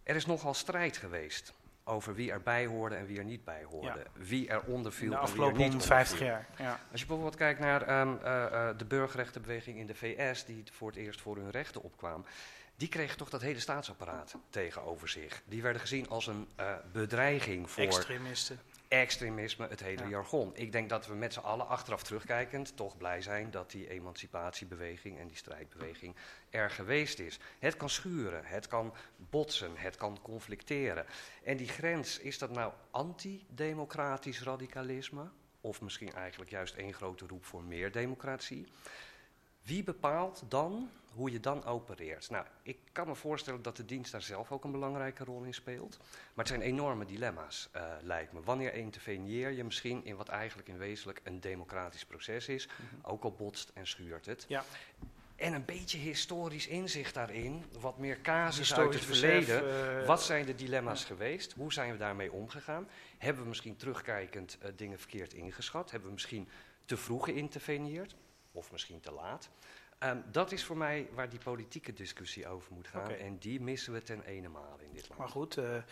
er 0.03 0.17
is 0.17 0.27
nogal 0.27 0.55
strijd 0.55 0.97
geweest 0.97 1.53
over 1.89 2.15
wie 2.15 2.31
erbij 2.33 2.67
hoorde 2.67 2.95
en 2.95 3.07
wie 3.07 3.19
er 3.19 3.25
niet 3.25 3.45
bij 3.45 3.65
hoorde. 3.65 4.07
Wie 4.13 4.49
er 4.49 4.61
onder 4.61 4.93
viel 4.93 5.05
In 5.05 5.11
de 5.11 5.17
en 5.17 5.23
wie 5.23 5.31
afgelopen 5.31 5.59
niet 5.59 5.69
150 5.69 6.21
onder 6.21 6.37
viel. 6.37 6.45
jaar. 6.57 6.69
Ja. 6.69 6.81
Als 6.91 7.01
je 7.01 7.07
bijvoorbeeld 7.07 7.37
kijkt 7.37 7.61
naar 7.61 7.83
ehm, 7.83 8.15
eh, 8.23 8.45
eh, 8.69 8.79
de 8.79 8.85
burgerrechtenbeweging 8.85 9.79
in 9.79 9.87
de 9.87 9.95
VS, 9.95 10.45
die 10.45 10.63
voor 10.73 10.89
het 10.89 10.97
eerst 10.97 11.21
voor 11.21 11.37
hun 11.37 11.51
rechten 11.51 11.83
opkwam, 11.83 12.25
die 12.77 12.89
kregen 12.89 13.17
toch 13.17 13.31
dat 13.31 13.41
hele 13.41 13.61
staatsapparaat 13.61 14.35
tegenover 14.51 15.09
zich. 15.09 15.43
Die 15.45 15.63
werden 15.63 15.81
gezien 15.81 16.09
als 16.09 16.27
een 16.27 16.49
eh, 16.57 16.73
bedreiging 16.93 17.71
voor 17.71 17.83
Extremisten. 17.83 18.61
Extremisme, 18.89 19.69
het 19.69 19.81
hele 19.81 20.03
Ja. 20.03 20.09
jargon. 20.09 20.51
Ik 20.55 20.73
denk 20.73 20.89
dat 20.89 21.07
we 21.07 21.15
met 21.15 21.33
z'n 21.33 21.39
allen 21.41 21.69
achteraf 21.69 22.03
terugkijkend 22.03 22.77
toch 22.77 22.97
blij 22.97 23.23
zijn 23.23 23.51
dat 23.51 23.71
die 23.71 23.89
emancipatiebeweging 23.91 25.19
en 25.19 25.27
die 25.27 25.37
strijdbeweging 25.37 26.17
er 26.51 26.71
geweest 26.71 27.19
is. 27.19 27.39
Het 27.59 27.77
kan 27.77 27.91
schuren, 27.91 28.45
het 28.45 28.67
kan 28.67 28.95
botsen, 29.17 29.73
het 29.77 29.97
kan 29.97 30.19
conflicteren. 30.23 31.07
En 31.45 31.57
die 31.57 31.69
grens, 31.69 32.19
is 32.19 32.39
dat 32.39 32.51
nou 32.51 32.73
antidemocratisch 32.91 34.43
radicalisme? 34.43 35.31
Of 35.61 35.81
misschien 35.81 36.13
eigenlijk 36.13 36.51
juist 36.51 36.75
één 36.75 36.95
grote 36.95 37.27
roep 37.27 37.45
voor 37.45 37.63
meer 37.63 37.93
democratie? 37.93 38.67
Wie 39.69 39.85
bepaalt 39.85 40.43
dan 40.49 40.91
hoe 41.15 41.31
je 41.31 41.41
dan 41.41 41.65
opereert? 41.65 42.31
Nou, 42.31 42.45
ik 42.63 42.79
kan 42.93 43.07
me 43.07 43.15
voorstellen 43.15 43.63
dat 43.63 43.77
de 43.77 43.85
dienst 43.85 44.13
daar 44.13 44.23
zelf 44.23 44.53
ook 44.53 44.65
een 44.65 44.71
belangrijke 44.71 45.25
rol 45.25 45.43
in 45.43 45.55
speelt. 45.55 45.99
Maar 45.99 46.45
het 46.45 46.49
zijn 46.49 46.61
enorme 46.61 47.05
dilemma's, 47.05 47.69
eh, 47.73 47.83
lijkt 48.03 48.33
me. 48.33 48.41
Wanneer 48.41 48.75
interveneer 48.75 49.51
je 49.51 49.65
misschien 49.65 50.05
in 50.05 50.17
wat 50.17 50.29
eigenlijk 50.29 50.69
in 50.69 50.79
wezenlijk 50.79 51.21
een 51.25 51.41
democratisch 51.41 52.05
proces 52.05 52.49
is, 52.49 52.69
ook 53.03 53.25
al 53.25 53.33
botst 53.33 53.71
en 53.75 53.87
schuurt 53.87 54.27
het. 54.27 54.45
Ja. 54.49 54.65
En 55.37 55.53
een 55.53 55.65
beetje 55.65 55.99
historisch 55.99 56.67
inzicht 56.67 57.15
daarin, 57.15 57.65
wat 57.81 57.99
meer 57.99 58.21
casus 58.21 58.75
uit 58.75 58.95
het 58.95 59.05
verleden. 59.05 59.63
besef, 59.65 60.01
eh, 60.01 60.07
Wat 60.07 60.23
zijn 60.23 60.47
de 60.47 60.55
dilemma's 60.55 61.05
geweest? 61.05 61.53
Hoe 61.53 61.73
zijn 61.73 61.93
we 61.93 61.99
daarmee 61.99 62.33
omgegaan? 62.33 62.89
Hebben 63.19 63.43
we 63.43 63.49
misschien 63.49 63.77
terugkijkend 63.77 64.59
eh, 64.61 64.71
dingen 64.77 64.99
verkeerd 64.99 65.35
ingeschat? 65.35 65.91
Hebben 65.91 66.09
we 66.09 66.15
misschien 66.15 66.49
te 66.85 66.97
vroeg 66.97 67.25
geïnterveneerd? 67.25 68.15
Of 68.59 68.73
misschien 68.73 69.01
te 69.01 69.13
laat? 69.13 69.49
Ehm, 69.99 70.17
dat 70.31 70.53
is 70.53 70.65
voor 70.65 70.77
mij 70.77 71.09
waar 71.15 71.29
die 71.29 71.39
politieke 71.39 71.93
discussie 71.93 72.49
over 72.49 72.73
moet 72.73 72.89
gaan. 72.89 73.11
En 73.11 73.39
die 73.39 73.61
missen 73.61 73.93
we 73.93 74.03
ten 74.03 74.23
ene 74.23 74.49
in 74.79 74.93
dit 74.93 75.09
land. 75.09 75.19
Maar 75.21 75.29
goed, 75.29 75.57
eh, 75.57 75.77
eh, 75.77 75.83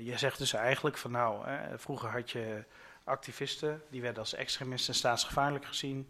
je 0.00 0.18
zegt 0.18 0.38
dus 0.38 0.52
eigenlijk 0.52 0.96
van 0.96 1.10
nou, 1.10 1.46
hè, 1.48 1.78
vroeger 1.78 2.08
had 2.08 2.30
je 2.30 2.64
activisten, 3.04 3.82
die 3.90 4.00
werden 4.00 4.18
als 4.18 4.34
extremisten 4.34 4.94
staatsgevaarlijk 4.94 5.64
gezien. 5.64 6.08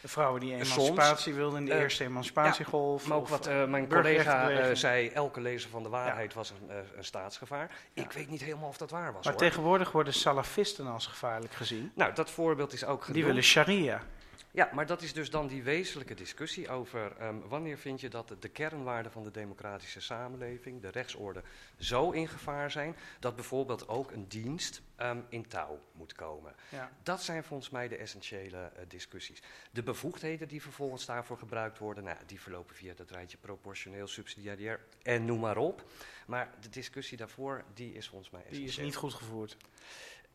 De 0.00 0.08
vrouwen 0.08 0.40
die 0.40 0.52
emancipatie 0.54 1.34
wilden 1.34 1.58
in 1.58 1.64
de 1.64 1.72
Eh, 1.72 1.80
eerste 1.80 2.04
emancipatiegolf. 2.04 3.06
Maar 3.06 3.16
ook 3.16 3.22
of, 3.22 3.30
wat 3.30 3.68
mijn 3.68 3.88
collega 3.88 4.74
zei, 4.74 5.08
elke 5.08 5.40
lezer 5.40 5.70
van 5.70 5.82
de 5.82 5.88
waarheid 5.88 6.34
was 6.34 6.50
een, 6.50 6.70
een 6.96 7.04
staatsgevaar. 7.04 7.70
Ik 7.92 8.12
weet 8.12 8.28
niet 8.28 8.42
helemaal 8.42 8.68
of 8.68 8.76
dat 8.76 8.90
waar 8.90 9.12
was 9.12 9.24
Maar 9.24 9.32
hoor. 9.32 9.42
tegenwoordig 9.42 9.92
worden 9.92 10.14
salafisten 10.14 10.86
als 10.86 11.06
gevaarlijk 11.06 11.52
gezien. 11.54 11.92
Nou, 11.94 12.14
dat 12.14 12.30
voorbeeld 12.30 12.72
is 12.72 12.84
ook 12.84 13.00
genoemd. 13.00 13.14
Die 13.14 13.24
willen 13.24 13.42
sharia. 13.42 14.02
Ja, 14.50 14.70
maar 14.72 14.86
dat 14.86 15.02
is 15.02 15.12
dus 15.12 15.30
dan 15.30 15.46
die 15.46 15.62
wezenlijke 15.62 16.14
discussie 16.14 16.68
over 16.68 17.16
ehm, 17.16 17.38
wanneer 17.48 17.78
vind 17.78 18.00
je 18.00 18.08
dat 18.08 18.34
de 18.38 18.48
kernwaarden 18.48 19.12
van 19.12 19.22
de 19.22 19.30
democratische 19.30 20.00
samenleving, 20.00 20.80
de 20.80 20.88
rechtsorde, 20.88 21.42
zo 21.78 22.10
in 22.10 22.28
gevaar 22.28 22.70
zijn 22.70 22.96
dat 23.20 23.34
bijvoorbeeld 23.34 23.88
ook 23.88 24.10
een 24.10 24.28
dienst 24.28 24.82
ehm, 24.96 25.20
in 25.28 25.46
touw 25.48 25.80
moet 25.92 26.12
komen. 26.12 26.54
Ja. 26.68 26.90
Dat 27.02 27.22
zijn 27.22 27.44
volgens 27.44 27.70
mij 27.70 27.88
de 27.88 27.96
essentiële 27.96 28.58
eh, 28.58 28.82
discussies. 28.88 29.42
De 29.70 29.82
bevoegdheden 29.82 30.48
die 30.48 30.62
vervolgens 30.62 31.06
daarvoor 31.06 31.38
gebruikt 31.38 31.78
worden, 31.78 32.04
nou, 32.04 32.16
die 32.26 32.40
verlopen 32.40 32.74
via 32.76 32.94
dat 32.94 33.10
rijtje 33.10 33.36
proportioneel, 33.36 34.06
subsidiair 34.06 34.80
en 35.02 35.24
noem 35.24 35.40
maar 35.40 35.56
op. 35.56 35.84
Maar 36.26 36.50
de 36.60 36.68
discussie 36.68 37.16
daarvoor, 37.16 37.64
die 37.74 37.94
is 37.94 38.08
volgens 38.08 38.30
mij 38.30 38.40
Die 38.42 38.50
is 38.50 38.58
essentieel. 38.58 38.86
niet 38.86 38.96
goed 38.96 39.14
gevoerd. 39.14 39.56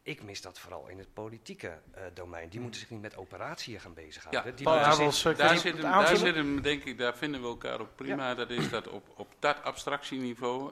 Ik 0.08 0.24
mis 0.24 0.42
dat 0.42 0.60
vooral 0.60 0.88
in 0.88 0.98
het 0.98 1.14
politieke 1.14 1.68
eh, 1.68 2.04
domein. 2.14 2.44
Die 2.44 2.52
Hmm. 2.54 2.62
moeten 2.62 2.80
zich 2.80 2.90
niet 2.90 3.02
met 3.02 3.18
operatieën 3.18 3.80
gaan 3.80 3.94
bezighouden. 3.94 4.52
Ja, 4.52 4.56
die 4.56 4.66
Paul 4.66 4.78
eh, 4.78 5.38
Daar 5.38 5.58
zit, 5.58 5.74
hem, 5.74 5.82
daar 5.82 5.92
aanvullen? 5.94 6.20
zit 6.20 6.36
hem, 6.36 6.62
denk 6.62 6.84
ik, 6.84 6.98
daar 6.98 7.16
vinden 7.18 7.42
we 7.42 7.48
elkaar 7.48 7.80
ook 7.80 7.96
prima. 7.96 8.36
Dat 8.36 8.50
is 8.50 8.70
dat 8.70 8.88
op, 8.88 9.04
op 9.16 9.28
dat 9.40 9.64
abstractieniveau, 9.64 10.72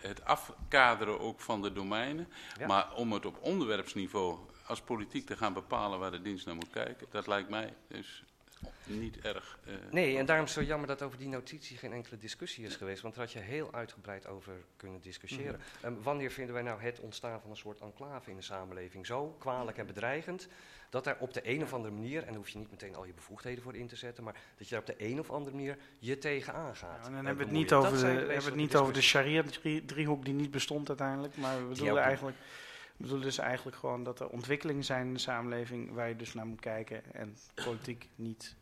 het 0.00 0.24
afkaderen 0.24 1.20
ook 1.20 1.40
van 1.40 1.62
de 1.62 1.72
domeinen. 1.72 2.28
Ja. 2.58 2.66
Maar 2.66 2.94
om 2.94 3.12
het 3.12 3.26
op 3.26 3.38
onderwerpsniveau 3.40 4.38
als 4.66 4.80
politiek 4.80 5.26
te 5.26 5.36
gaan 5.36 5.52
bepalen 5.52 5.98
waar 5.98 6.10
de 6.10 6.22
dienst 6.22 6.46
naar 6.46 6.54
moet 6.54 6.70
kijken, 6.70 7.06
dat 7.10 7.26
lijkt 7.26 7.48
mij 7.48 7.74
dus 7.88 8.24
niet 8.84 9.20
erg. 9.20 9.58
eh, 9.64 9.74
Nee, 9.90 10.18
en 10.18 10.26
daarom 10.26 10.44
is 10.46 10.54
het 10.54 10.64
zo 10.64 10.68
jammer 10.68 10.88
dat 10.88 11.02
over 11.02 11.18
die 11.18 11.28
notitie 11.28 11.76
geen 11.76 11.92
enkele 11.92 12.18
discussie 12.18 12.64
is 12.64 12.76
geweest. 12.76 13.02
Want 13.02 13.14
daar 13.14 13.24
had 13.24 13.32
je 13.32 13.38
heel 13.38 13.72
uitgebreid 13.72 14.26
over 14.26 14.52
kunnen 14.76 15.00
discussiëren. 15.00 15.60
Ehm, 15.80 15.94
wanneer 16.02 16.30
vinden 16.30 16.54
wij 16.54 16.62
nou 16.62 16.82
het 16.82 17.00
ontstaan 17.00 17.40
van 17.40 17.50
een 17.50 17.56
soort 17.56 17.80
enclave 17.80 18.30
in 18.30 18.36
de 18.36 18.42
samenleving 18.42 19.06
zo 19.06 19.36
kwalijk 19.38 19.78
en 19.78 19.86
bedreigend... 19.86 20.48
dat 20.90 21.06
er 21.06 21.16
op 21.18 21.34
de 21.34 21.40
een 21.48 21.62
of 21.62 21.72
andere 21.72 21.94
manier, 21.94 22.20
en 22.20 22.26
daar 22.26 22.36
hoef 22.36 22.48
je 22.48 22.58
niet 22.58 22.70
meteen 22.70 22.94
al 22.94 23.04
je 23.04 23.12
bevoegdheden 23.12 23.62
voor 23.62 23.74
in 23.74 23.86
te 23.86 23.96
zetten... 23.96 24.24
maar 24.24 24.36
dat 24.56 24.68
je 24.68 24.74
daar 24.74 24.80
op 24.80 24.98
de 24.98 25.04
een 25.06 25.18
of 25.18 25.30
andere 25.30 25.56
manier 25.56 25.76
je 25.98 26.18
tegenaan 26.18 26.76
gaat. 26.76 26.98
Ja, 27.00 27.06
en 27.06 27.10
dan 27.10 27.14
en 27.18 27.26
hebben 27.26 27.36
we 27.46 27.50
het 27.50 27.60
niet 27.60 27.72
over 27.72 27.90
de, 27.90 27.98
zijn 27.98 28.16
hebben 28.16 28.26
we 28.26 28.32
het 28.32 28.44
wezenlijke 28.44 28.72
niet 28.72 28.82
over 28.82 28.92
de 28.92 29.02
sharia-driehoek 29.02 30.24
die 30.24 30.34
niet 30.34 30.50
bestond 30.50 30.88
uiteindelijk. 30.88 31.36
Maar 31.36 31.58
we 31.58 31.64
bedoelen 31.64 32.08
niet. 32.08 32.34
We 33.00 33.06
bedoelen 33.06 33.28
dus 33.28 33.38
eigenlijk 33.38 33.76
gewoon 33.76 34.02
dat 34.02 34.20
er 34.20 34.28
ontwikkelingen 34.28 34.84
zijn 34.84 35.06
in 35.06 35.12
de 35.12 35.20
samenleving 35.20 35.92
waar 35.92 36.08
je 36.08 36.16
dus 36.16 36.34
naar 36.34 36.46
moet 36.46 36.60
kijken. 36.60 37.14
En 37.14 37.36
politiek 37.54 38.08
niet. 38.14 38.56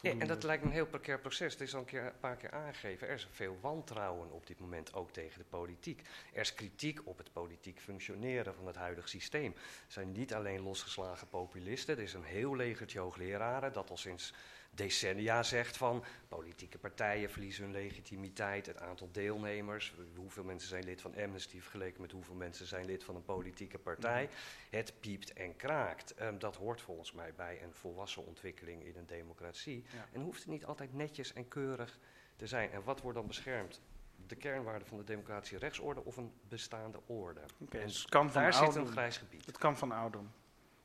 Ja, 0.00 0.10
en 0.10 0.26
dat 0.26 0.42
lijkt 0.42 0.62
me 0.62 0.68
een 0.68 0.74
heel 0.74 0.86
precair 0.86 1.20
proces. 1.20 1.52
Het 1.52 1.62
is 1.62 1.74
al 1.74 1.80
een, 1.80 1.86
keer, 1.86 2.04
een 2.04 2.18
paar 2.20 2.36
keer 2.36 2.50
aangegeven. 2.50 3.08
Er 3.08 3.14
is 3.14 3.28
veel 3.30 3.58
wantrouwen 3.60 4.32
op 4.32 4.46
dit 4.46 4.60
moment, 4.60 4.94
ook 4.94 5.10
tegen 5.10 5.38
de 5.38 5.44
politiek. 5.44 6.02
Er 6.32 6.40
is 6.40 6.54
kritiek 6.54 7.00
op 7.04 7.18
het 7.18 7.32
politiek 7.32 7.80
functioneren 7.80 8.54
van 8.54 8.66
het 8.66 8.76
huidige 8.76 9.08
systeem. 9.08 9.52
Er 9.56 9.92
zijn 9.92 10.12
niet 10.12 10.34
alleen 10.34 10.60
losgeslagen 10.60 11.28
populisten. 11.28 11.96
Er 11.96 12.02
is 12.02 12.14
een 12.14 12.24
heel 12.24 12.56
legertje 12.56 12.98
hoogleraren 12.98 13.72
dat 13.72 13.90
al 13.90 13.96
sinds 13.96 14.34
decennia 14.76 15.42
zegt 15.42 15.76
van... 15.76 16.04
politieke 16.28 16.78
partijen 16.78 17.30
verliezen 17.30 17.64
hun 17.64 17.72
legitimiteit, 17.72 18.66
het 18.66 18.80
aantal 18.80 19.08
deelnemers... 19.12 19.94
hoeveel 20.16 20.44
mensen 20.44 20.68
zijn 20.68 20.84
lid 20.84 21.00
van 21.00 21.16
Amnesty 21.16 21.60
vergeleken 21.60 22.00
met 22.00 22.12
hoeveel 22.12 22.34
mensen 22.34 22.66
zijn 22.66 22.84
lid 22.84 23.04
van 23.04 23.14
een 23.14 23.24
politieke 23.24 23.78
partij... 23.78 24.28
Het 24.70 24.92
piept 25.00 25.32
en 25.32 25.56
kraakt. 25.56 26.14
Ehm, 26.14 26.38
dat 26.38 26.56
hoort 26.56 26.80
volgens 26.80 27.12
mij 27.12 27.34
bij 27.34 27.62
een 27.62 27.72
volwassen 27.72 28.26
ontwikkeling 28.26 28.84
in 28.84 28.96
een 28.96 29.06
democratie. 29.06 29.84
Ja. 29.94 30.08
En 30.12 30.20
hoeft 30.20 30.38
het 30.38 30.48
niet 30.48 30.64
altijd 30.64 30.94
netjes 30.94 31.32
en 31.32 31.48
keurig 31.48 31.98
te 32.36 32.46
zijn. 32.46 32.70
En 32.70 32.82
wat 32.84 33.00
wordt 33.00 33.16
dan 33.16 33.26
beschermd? 33.26 33.80
De 34.26 34.36
kernwaarden 34.36 34.88
van 34.88 34.98
de 34.98 35.04
democratische 35.04 35.58
rechtsorde 35.58 36.04
of 36.04 36.16
een 36.16 36.32
bestaande 36.48 37.00
orde? 37.06 37.40
En 37.40 37.86
dus 37.86 38.00
het 38.00 38.10
kan 38.10 38.32
van 38.32 38.42
Daar 38.42 38.54
zit 38.54 38.74
een 38.74 38.86
grijs 38.86 39.16
gebied. 39.16 39.46
Het 39.46 39.58
kan 39.58 39.76
van 39.76 39.92
oud 39.92 40.12
doen. 40.12 40.30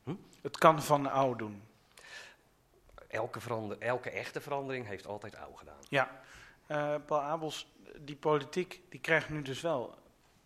Hm? 0.02 0.14
Het 0.42 0.58
kan 0.58 0.82
van 0.82 1.10
oud 1.10 1.38
doen. 1.38 1.62
Elke, 3.12 3.40
verander, 3.40 3.78
elke 3.78 4.10
echte 4.10 4.40
verandering 4.40 4.86
heeft 4.86 5.06
altijd 5.06 5.36
oud 5.36 5.58
gedaan. 5.58 5.80
Ja. 5.88 6.22
Eh, 6.66 6.94
Paul 7.06 7.20
Abels, 7.20 7.72
die 7.98 8.16
politiek, 8.16 8.80
die 8.88 9.00
krijgt 9.00 9.28
nu 9.28 9.42
dus 9.42 9.60
wel 9.60 9.98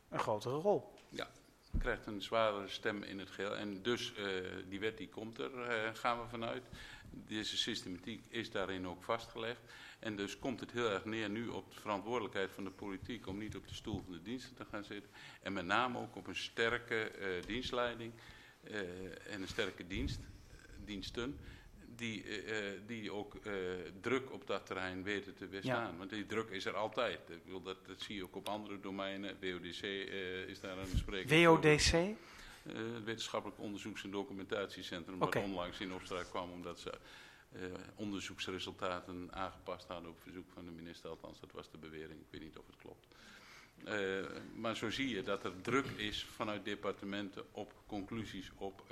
een 0.08 0.18
grotere 0.18 0.54
rol. 0.54 0.94
krijgt 1.78 2.06
een 2.06 2.22
zwaardere 2.22 2.68
stem 2.68 3.02
in 3.02 3.18
het 3.18 3.30
geheel. 3.30 3.56
En 3.56 3.82
dus 3.82 4.14
eh, 4.14 4.24
die 4.68 4.80
wet 4.80 4.96
die 4.96 5.08
komt 5.08 5.38
er, 5.38 5.62
eh, 5.62 5.94
gaan 5.94 6.20
we 6.20 6.28
vanuit. 6.28 6.62
Deze 7.10 7.56
systematiek 7.56 8.22
is 8.28 8.50
daarin 8.50 8.86
ook 8.86 9.02
vastgelegd. 9.02 9.60
En 9.98 10.16
dus 10.16 10.38
komt 10.38 10.60
het 10.60 10.72
heel 10.72 10.90
erg 10.90 11.04
neer 11.04 11.30
nu 11.30 11.48
op 11.48 11.74
de 11.74 11.80
verantwoordelijkheid 11.80 12.50
van 12.50 12.64
de 12.64 12.70
politiek 12.70 13.26
om 13.26 13.38
niet 13.38 13.56
op 13.56 13.68
de 13.68 13.74
stoel 13.74 14.02
van 14.04 14.12
de 14.12 14.22
diensten 14.22 14.56
te 14.56 14.64
gaan 14.70 14.84
zitten. 14.84 15.10
En 15.42 15.52
met 15.52 15.64
name 15.64 15.98
ook 15.98 16.16
op 16.16 16.26
een 16.26 16.36
sterke 16.36 17.10
eh, 17.10 17.42
dienstleiding 17.46 18.12
eh, 18.62 18.80
en 19.32 19.42
een 19.42 19.48
sterke 19.48 19.86
dienst, 19.86 20.20
diensten. 20.84 21.38
Die, 21.96 22.24
eh, 22.24 22.58
eh, 22.58 22.80
die 22.86 23.12
ook 23.12 23.34
eh, 23.34 23.52
druk 24.00 24.32
op 24.32 24.46
dat 24.46 24.66
terrein 24.66 25.02
weten 25.02 25.34
te 25.34 25.46
weerstaan. 25.48 25.98
Want 25.98 26.10
die 26.10 26.26
druk 26.26 26.50
is 26.50 26.64
er 26.64 26.74
altijd. 26.74 27.20
Ik 27.30 27.64
dat, 27.64 27.86
dat 27.86 28.00
zie 28.00 28.16
je 28.16 28.22
ook 28.22 28.36
op 28.36 28.48
andere 28.48 28.80
domeinen. 28.80 29.36
WODC 29.40 29.82
is 30.48 30.60
daar 30.60 30.78
een 30.78 30.96
spreker 30.96 31.44
voor. 31.44 31.60
WODC? 31.60 32.16
Het 32.62 33.04
Wetenschappelijk 33.04 33.60
Onderzoeks- 33.60 34.04
en 34.04 34.10
Documentatiecentrum, 34.10 35.22
Oké. 35.22 35.38
wat 35.38 35.48
onlangs 35.48 35.80
in 35.80 35.92
opspraak 35.92 36.30
kwam 36.30 36.50
omdat 36.50 36.80
ze 36.80 36.92
onderzoeksresultaten 37.94 39.28
aangepast 39.32 39.88
hadden 39.88 40.10
op 40.10 40.20
verzoek 40.20 40.50
van 40.52 40.64
de 40.64 40.70
minister. 40.70 41.10
Althans, 41.10 41.40
dat 41.40 41.52
was 41.52 41.70
de 41.70 41.78
bewering. 41.78 42.20
Ik 42.20 42.26
weet 42.30 42.40
niet 42.40 42.58
of 42.58 42.66
het 42.66 42.76
klopt. 42.76 43.06
Maar 44.54 44.76
zo 44.76 44.90
zie 44.90 45.08
je 45.08 45.22
dat 45.22 45.44
er 45.44 45.60
druk 45.60 45.86
is 45.86 46.24
vanuit 46.24 46.64
departementen 46.64 47.44
op 47.50 47.74
conclusies, 47.86 48.50
op 48.56 48.82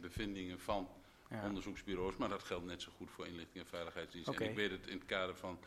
bevindingen 0.00 0.60
van 0.60 0.88
Ja. 1.30 1.44
onderzoeksbureaus. 1.44 2.16
Maar 2.16 2.28
dat 2.28 2.42
geldt 2.42 2.66
net 2.66 2.82
zo 2.82 2.90
goed 2.96 3.10
voor 3.10 3.26
inlichting 3.26 3.64
en 3.64 3.70
veiligheidsdienst. 3.70 4.28
Oké. 4.28 4.44
En 4.44 4.50
ik 4.50 4.56
weet 4.56 4.70
het 4.70 4.86
in 4.86 4.98
het 4.98 5.06
kader 5.06 5.36
van 5.36 5.58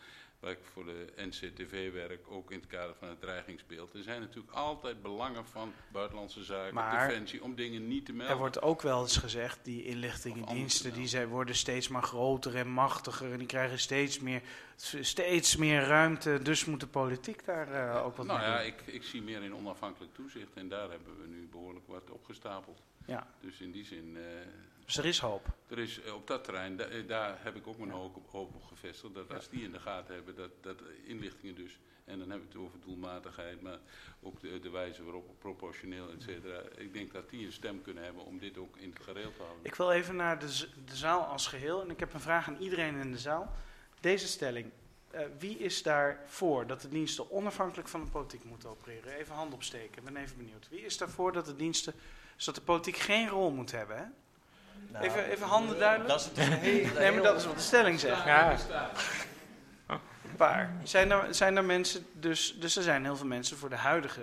waar 0.41 0.51
ik 0.51 0.59
voor 0.73 0.85
de 0.85 1.07
NCTV 1.15 1.91
werk, 1.91 2.19
ook 2.29 2.51
in 2.51 2.59
het 2.59 2.67
kader 2.67 2.95
van 2.95 3.07
het 3.07 3.21
dreigingsbeeld. 3.21 3.93
Er 3.93 4.03
zijn 4.03 4.21
natuurlijk 4.21 4.53
altijd 4.53 5.01
belangen 5.01 5.45
van 5.45 5.73
buitenlandse 5.91 6.43
zaken, 6.43 6.73
Maar 6.73 7.07
defensie, 7.07 7.43
om 7.43 7.55
dingen 7.55 7.87
niet 7.87 8.05
te 8.05 8.11
melden. 8.11 8.33
Er 8.33 8.39
wordt 8.39 8.61
ook 8.61 8.81
wel 8.81 9.01
eens 9.01 9.17
gezegd, 9.17 9.59
die 9.63 9.83
inlichtingendiensten, 9.83 10.93
die 10.93 11.07
zijn, 11.07 11.27
worden 11.27 11.55
steeds 11.55 11.87
maar 11.87 12.03
groter 12.03 12.55
en 12.55 12.67
machtiger 12.67 13.31
en 13.31 13.37
die 13.37 13.47
krijgen 13.47 13.79
steeds 13.79 14.19
meer, 14.19 14.41
steeds 15.01 15.55
meer 15.55 15.81
ruimte. 15.81 16.39
Dus 16.43 16.65
moet 16.65 16.79
de 16.79 16.87
politiek 16.87 17.45
daar 17.45 17.71
eh, 17.71 18.05
ook 18.05 18.17
wat 18.17 18.25
nou 18.25 18.39
mee 18.39 18.47
ja, 18.47 18.57
doen. 18.57 18.67
ik, 18.67 18.81
ik 18.85 19.03
zie 19.03 19.21
meer 19.21 19.43
in 19.43 19.55
onafhankelijk 19.55 20.13
toezicht 20.13 20.53
en 20.53 20.69
daar 20.69 20.89
hebben 20.89 21.21
we 21.21 21.27
nu 21.27 21.47
behoorlijk 21.51 21.87
wat 21.87 22.09
opgestapeld. 22.09 22.81
Ja. 23.05 23.27
Dus 23.41 23.59
in 23.59 23.71
die 23.71 23.85
zin, 23.85 24.17
eh, 24.17 24.23
Dus 24.91 25.00
er 25.03 25.10
is 25.10 25.19
hoop. 25.19 25.45
er 25.67 25.79
is 25.79 26.01
eh, 26.01 26.13
op 26.13 26.27
dat 26.27 26.43
terrein, 26.43 26.77
da- 26.77 26.83
eh, 26.83 27.07
daar 27.07 27.38
heb 27.43 27.55
ik 27.55 27.67
ook 27.67 27.77
mijn 27.77 27.91
hoop 27.91 28.15
op, 28.31 28.63
gevestigd. 28.67 29.13
Dat 29.13 29.33
als 29.33 29.50
die 29.50 29.63
in 29.63 29.71
de 29.71 29.79
gaten 29.79 30.15
hebben, 30.15 30.36
dat, 30.36 30.50
dat 30.62 30.81
inlichtingen 31.05 31.55
dus, 31.55 31.79
en 32.05 32.19
dan 32.19 32.29
hebben 32.29 32.48
we 32.48 32.53
het 32.57 32.63
over 32.67 32.79
doelmatigheid, 32.79 33.62
maar 33.62 33.79
ook 34.21 34.39
de, 34.39 34.60
de 34.60 34.69
wijze 34.69 35.03
waarop 35.03 35.36
proportioneel, 35.39 36.10
et 36.12 36.21
cetera. 36.24 36.62
Ik 36.77 36.93
denk 36.93 37.13
dat 37.13 37.29
die 37.29 37.45
een 37.45 37.51
stem 37.51 37.81
kunnen 37.81 38.03
hebben 38.03 38.25
om 38.25 38.39
dit 38.39 38.57
ook 38.57 38.77
in 38.77 38.89
het 38.89 39.03
gereel 39.03 39.33
te 39.33 39.41
houden. 39.41 39.65
Ik 39.65 39.75
wil 39.75 39.91
even 39.91 40.15
naar 40.15 40.39
de, 40.39 40.67
zaal 40.93 41.21
als 41.24 41.48
geheel 41.48 41.81
en 41.81 41.89
ik 41.89 42.00
heb 42.00 42.13
een 42.13 42.19
vraag 42.19 42.48
aan 42.48 42.57
iedereen 42.57 42.95
in 42.95 43.12
de 43.12 43.19
zaal. 43.19 43.51
Deze 44.00 44.27
stelling, 44.27 44.71
eh, 45.12 45.21
wie 45.39 45.57
is 45.57 45.83
daarvoor 45.83 46.67
dat 46.67 46.81
de 46.81 46.89
diensten 46.89 47.31
onafhankelijk 47.31 47.88
van 47.88 48.03
de 48.05 48.12
politiek 48.12 48.43
moeten 48.43 48.69
opereren? 48.69 49.13
Even 49.13 49.36
hand 49.36 49.53
opsteken, 49.53 49.98
ik 49.98 50.03
ben 50.03 50.17
even 50.17 50.38
benieuwd. 50.38 50.69
Wie 50.69 50.81
is 50.86 50.98
daarvoor 50.98 51.31
dat 51.33 51.45
de 51.45 51.55
diensten, 51.55 51.93
dus 52.36 52.45
dat 52.45 52.55
de 52.55 52.62
politiek 52.62 52.98
geen 52.98 53.27
rol 53.29 53.51
moet 53.51 53.71
hebben? 53.71 53.98
Hè? 53.98 54.03
Nou, 54.91 55.05
even, 55.05 55.25
even 55.25 55.48
handen 55.48 55.79
duidelijk. 55.79 56.10
Dat 56.10 56.19
is 56.19 56.43
het 56.43 56.62
Nee, 57.00 57.12
maar 57.12 57.21
dat 57.21 57.38
is 57.38 57.45
wat 57.45 57.55
de 57.55 57.62
stelling 57.62 58.00
zegt. 58.00 58.24
Ja, 58.24 58.57
Waar? 60.38 60.71
Zijn 60.83 61.12
er, 61.12 61.36
zijn 61.36 61.57
er 61.57 61.63
mensen, 61.63 62.05
dus, 62.13 62.55
dus 62.60 62.75
er 62.75 62.83
zijn 62.83 63.03
heel 63.03 63.15
veel 63.15 63.27
mensen 63.27 63.57
voor 63.57 63.69
de 63.69 63.75
huidige. 63.75 64.21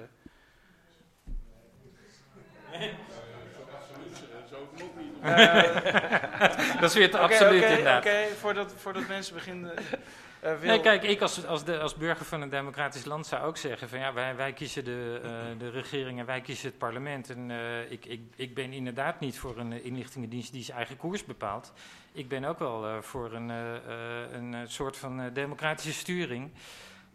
dat 6.81 6.91
is 6.91 6.95
weer 6.95 7.07
Oké, 7.09 7.19
absoluut 7.19 7.63
inderdaad. 7.63 8.05
Oké, 8.07 8.17
voordat, 8.41 8.75
voordat 8.77 9.09
mensen 9.09 9.35
beginnen. 9.35 9.77
eh, 9.77 10.51
wil- 10.61 10.69
Nee, 10.69 10.81
kijk, 10.81 11.03
ik 11.03 11.21
als, 11.21 11.47
als, 11.47 11.65
de, 11.65 11.79
als 11.79 11.95
burger 11.95 12.25
van 12.27 12.41
een 12.43 12.49
democratisch 12.49 13.05
land 13.05 13.27
zou 13.27 13.43
ook 13.45 13.57
zeggen 13.57 13.89
van 13.89 13.99
ja, 13.99 14.13
wij, 14.13 14.37
wij 14.37 14.53
kiezen 14.53 14.85
de, 14.85 15.21
eh, 15.23 15.31
de 15.59 15.71
regering 15.71 16.19
en 16.19 16.27
wij 16.27 16.41
kiezen 16.41 16.69
het 16.69 16.79
parlement. 16.79 17.31
En 17.31 17.51
eh, 17.51 17.91
ik, 17.91 18.05
ik, 18.05 18.21
ik 18.37 18.55
ben 18.55 18.73
inderdaad 18.73 19.21
niet 19.21 19.39
voor 19.39 19.57
een 19.59 19.73
eh, 19.73 19.85
inlichtingendienst 19.85 20.53
die 20.53 20.63
zijn 20.65 20.77
eigen 20.77 20.97
koers 20.97 21.25
bepaalt. 21.25 21.73
Ik 22.13 22.29
ben 22.29 22.45
ook 22.45 22.59
wel 22.59 22.87
eh, 22.87 22.97
voor 23.01 23.33
een, 23.33 23.51
eh, 23.51 23.75
eh, 23.77 24.33
een 24.33 24.55
eh, 24.55 24.61
soort 24.67 24.97
van 24.97 25.21
eh, 25.21 25.27
democratische 25.33 25.93
sturing. 25.93 26.51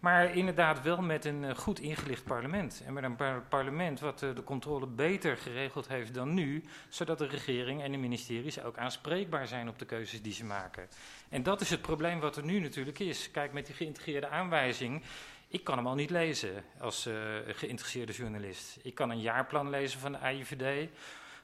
Maar 0.03 0.36
inderdaad 0.36 0.81
wel 0.81 1.01
met 1.01 1.25
een 1.25 1.43
eh, 1.43 1.55
goed 1.55 1.79
ingelicht 1.79 2.24
parlement. 2.24 2.81
En 2.86 2.93
met 2.93 3.03
een 3.03 3.15
par- 3.15 3.41
parlement 3.41 4.00
wat 4.00 4.22
eh, 4.24 4.36
de 4.36 4.43
controle 4.43 4.88
beter 4.88 5.38
geregeld 5.38 5.88
heeft 5.88 6.13
dan 6.13 6.33
nu. 6.33 6.63
Zodat 6.89 7.17
de 7.17 7.27
regering 7.27 7.81
en 7.83 7.91
de 7.91 7.98
ministeries 7.98 8.63
ook 8.63 8.77
aanspreekbaar 8.77 9.48
zijn 9.48 9.69
op 9.69 9.79
de 9.79 9.86
keuzes 9.86 10.22
die 10.22 10.33
ze 10.33 10.45
maken. 10.45 10.88
En 11.29 11.43
dat 11.43 11.62
is 11.62 11.69
het 11.69 11.81
probleem 11.81 12.19
wat 12.19 12.36
er 12.36 12.43
nu 12.43 12.60
natuurlijk 12.60 13.00
is. 13.00 13.31
Kijk, 13.31 13.53
met 13.53 13.65
die 13.65 13.75
geïntegreerde 13.75 14.27
aanwijzing. 14.27 15.03
Ik 15.48 15.63
kan 15.63 15.77
hem 15.77 15.88
al 15.88 15.95
niet 15.95 16.10
lezen 16.10 16.63
als 16.79 17.05
eh, 17.05 17.13
geïnteresseerde 17.48 18.13
journalist. 18.13 18.79
Ik 18.81 18.95
kan 18.95 19.10
een 19.10 19.22
jaarplan 19.22 19.69
lezen 19.69 20.00
van 20.00 20.12
de 20.12 20.19
AIVD. 20.19 20.89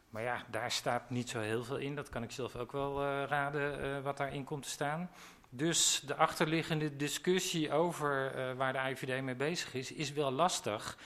Maar 0.09 0.23
ja, 0.23 0.43
daar 0.49 0.71
staat 0.71 1.09
niet 1.09 1.29
zo 1.29 1.39
heel 1.39 1.63
veel 1.63 1.77
in. 1.77 1.95
Dat 1.95 2.09
kan 2.09 2.23
ik 2.23 2.31
zelf 2.31 2.55
ook 2.55 2.71
wel 2.71 3.03
raden 3.25 3.81
eh, 3.81 4.03
wat 4.03 4.17
daarin 4.17 4.43
komt 4.43 4.63
te 4.63 4.69
staan. 4.69 5.09
Dus 5.49 6.01
de 6.05 6.15
achterliggende 6.15 6.95
discussie 6.95 7.71
over 7.71 8.31
eh, 8.35 8.53
waar 8.53 8.73
de 8.73 8.79
AIVD 8.79 9.21
mee 9.21 9.35
bezig 9.35 9.73
is, 9.73 9.91
is 9.91 10.13
wel 10.13 10.31
lastig. 10.31 10.97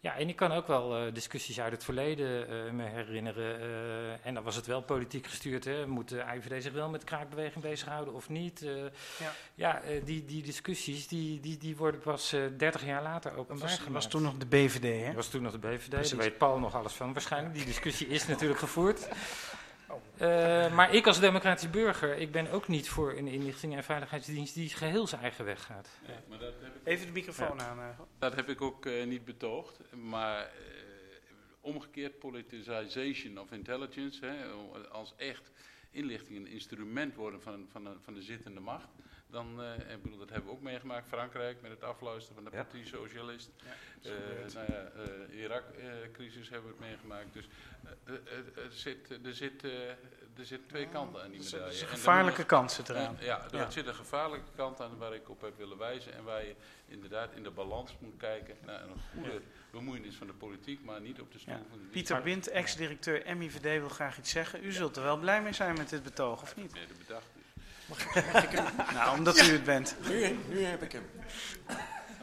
Ja, 0.00 0.16
en 0.16 0.28
ik 0.28 0.36
kan 0.36 0.52
ook 0.52 0.66
wel 0.66 1.06
uh, 1.06 1.14
discussies 1.14 1.60
uit 1.60 1.72
het 1.72 1.84
verleden 1.84 2.50
uh, 2.50 2.72
me 2.72 2.82
herinneren. 2.82 3.58
En 4.22 4.34
dan 4.34 4.42
was 4.42 4.56
het 4.56 4.66
wel 4.66 4.82
politiek 4.82 5.26
gestuurd. 5.26 5.64
Hè. 5.64 5.86
Moet 5.86 6.08
de 6.08 6.24
IVD 6.36 6.62
zich 6.62 6.72
wel 6.72 6.88
met 6.88 7.04
kraakbeweging 7.04 7.64
bezighouden 7.64 8.14
of 8.14 8.28
niet? 8.28 8.66
ja, 9.18 9.32
ja 9.54 9.80
die, 10.04 10.24
die 10.24 10.42
discussies 10.42 11.08
die, 11.08 11.40
die, 11.40 11.56
die 11.56 11.76
worden 11.76 12.00
pas 12.00 12.34
30 12.56 12.84
jaar 12.84 13.02
later 13.02 13.36
openbaar 13.36 13.68
was, 13.68 13.88
was 13.88 14.08
toen 14.08 14.22
nog 14.22 14.36
de 14.36 14.46
BVD, 14.46 15.06
hè? 15.06 15.12
was 15.12 15.28
toen 15.28 15.42
nog 15.42 15.52
de 15.52 15.58
BVD, 15.58 15.88
Precies. 15.88 16.10
daar 16.10 16.20
weet 16.20 16.38
Paul 16.38 16.58
nog 16.58 16.74
alles 16.74 16.92
van 16.92 17.12
waarschijnlijk. 17.12 17.54
Die 17.54 17.64
discussie 17.64 18.06
is 18.06 18.26
natuurlijk 18.26 18.60
gevoerd. 18.60 19.08
Uh, 20.20 20.74
maar 20.74 20.94
ik 20.94 21.06
als 21.06 21.20
democratisch 21.20 21.70
burger, 21.70 22.16
ik 22.16 22.32
ben 22.32 22.50
ook 22.50 22.68
niet 22.68 22.88
voor 22.88 23.12
een 23.12 23.28
inlichting- 23.28 23.76
en 23.76 23.84
veiligheidsdienst 23.84 24.54
die 24.54 24.68
geheel 24.68 25.06
zijn 25.06 25.20
eigen 25.20 25.44
weg 25.44 25.62
gaat. 25.62 25.88
Ja, 26.06 26.22
maar 26.28 26.38
dat 26.38 26.54
heb 26.60 26.74
ik 26.74 26.80
Even 26.84 27.06
de 27.06 27.12
microfoon 27.12 27.60
aan. 27.60 27.78
Uh. 27.78 27.88
Dat 28.18 28.34
heb 28.34 28.48
ik 28.48 28.60
ook 28.60 28.86
uh, 28.86 29.06
niet 29.06 29.24
betoogd, 29.24 29.80
maar 29.94 30.50
omgekeerd 31.60 32.18
politicization 32.18 33.38
of 33.38 33.52
intelligence, 33.52 34.26
hè, 34.26 34.44
als 34.90 35.14
echt 35.16 35.50
inlichting 35.90 36.36
een 36.38 36.46
instrument 36.46 37.14
worden 37.14 37.42
van, 37.42 37.68
van, 37.72 37.96
van 38.02 38.14
de 38.14 38.22
zittende 38.22 38.60
macht, 38.60 38.88
dan, 39.30 39.60
uh, 39.60 39.92
ik 39.94 40.02
bedoel, 40.02 40.18
dat 40.18 40.28
hebben 40.28 40.46
we 40.46 40.56
ook 40.56 40.62
meegemaakt, 40.62 41.08
Frankrijk 41.08 41.62
met 41.62 41.70
het 41.70 41.82
afluisteren 41.82 42.34
van 42.34 42.44
de 42.44 42.56
ja. 42.56 42.62
Partij 42.62 42.84
Socialist. 42.84 43.50
Ja, 44.00 44.10
uh, 44.10 44.54
nou 44.54 44.72
ja, 44.72 44.90
uh, 45.30 45.40
Irak-crisis 45.42 46.48
hebben 46.48 46.70
we 46.70 46.76
het 46.76 46.86
meegemaakt. 46.86 47.32
Dus 47.32 47.48
er, 48.04 48.70
zit, 48.70 49.10
er, 49.24 49.34
zit, 49.34 49.62
er 50.36 50.44
zit 50.44 50.68
twee 50.68 50.88
kanten 50.88 51.22
aan 51.22 51.30
die 51.30 51.40
medaille. 51.40 51.66
Er 51.66 51.72
zit 51.72 51.82
een 51.82 51.88
gevaarlijke 51.88 52.44
kant 52.44 52.72
zit 52.72 52.88
eraan. 52.88 53.16
ja, 53.20 53.52
er 53.52 53.72
zit 53.72 53.86
een 53.86 53.94
gevaarlijke 53.94 54.50
kant 54.56 54.80
aan 54.80 54.98
waar 54.98 55.14
ik 55.14 55.28
op 55.28 55.40
heb 55.40 55.56
willen 55.56 55.78
wijzen. 55.78 56.14
En 56.14 56.24
waar 56.24 56.44
je 56.44 56.54
inderdaad 56.86 57.32
in 57.34 57.42
de 57.42 57.50
balans 57.50 57.96
moet 57.98 58.16
kijken 58.16 58.56
naar 58.64 58.82
een 58.82 59.00
goede 59.14 59.40
bemoeienis 59.70 60.16
van 60.16 60.26
de 60.26 60.32
politiek, 60.32 60.84
maar 60.84 61.00
niet 61.00 61.20
op 61.20 61.32
de 61.32 61.38
stoel 61.38 61.66
van 61.70 61.78
de 61.78 61.84
Pieter 61.84 62.22
Wind, 62.22 62.48
ex-directeur 62.48 63.36
MIVD, 63.36 63.62
wil 63.62 63.88
graag 63.88 64.18
iets 64.18 64.30
zeggen. 64.30 64.64
U 64.64 64.72
zult 64.72 64.96
er 64.96 65.02
wel 65.02 65.18
blij 65.18 65.42
mee 65.42 65.52
zijn 65.52 65.76
met 65.76 65.88
dit 65.88 66.02
betoog, 66.02 66.42
of 66.42 66.56
niet? 66.56 66.74
Nee, 66.74 66.86
de 66.86 66.94
bedacht. 67.06 67.26
Mag 67.86 68.16
ik, 68.16 68.32
mag 68.32 68.44
ik 68.44 68.50
hem? 68.50 68.76
nou, 68.96 69.18
omdat 69.18 69.36
ja, 69.36 69.44
u 69.44 69.52
het 69.52 69.64
bent. 69.64 69.96
Nu, 70.08 70.38
nu 70.48 70.62
heb 70.62 70.82
ik 70.82 70.92
hem. 70.92 71.04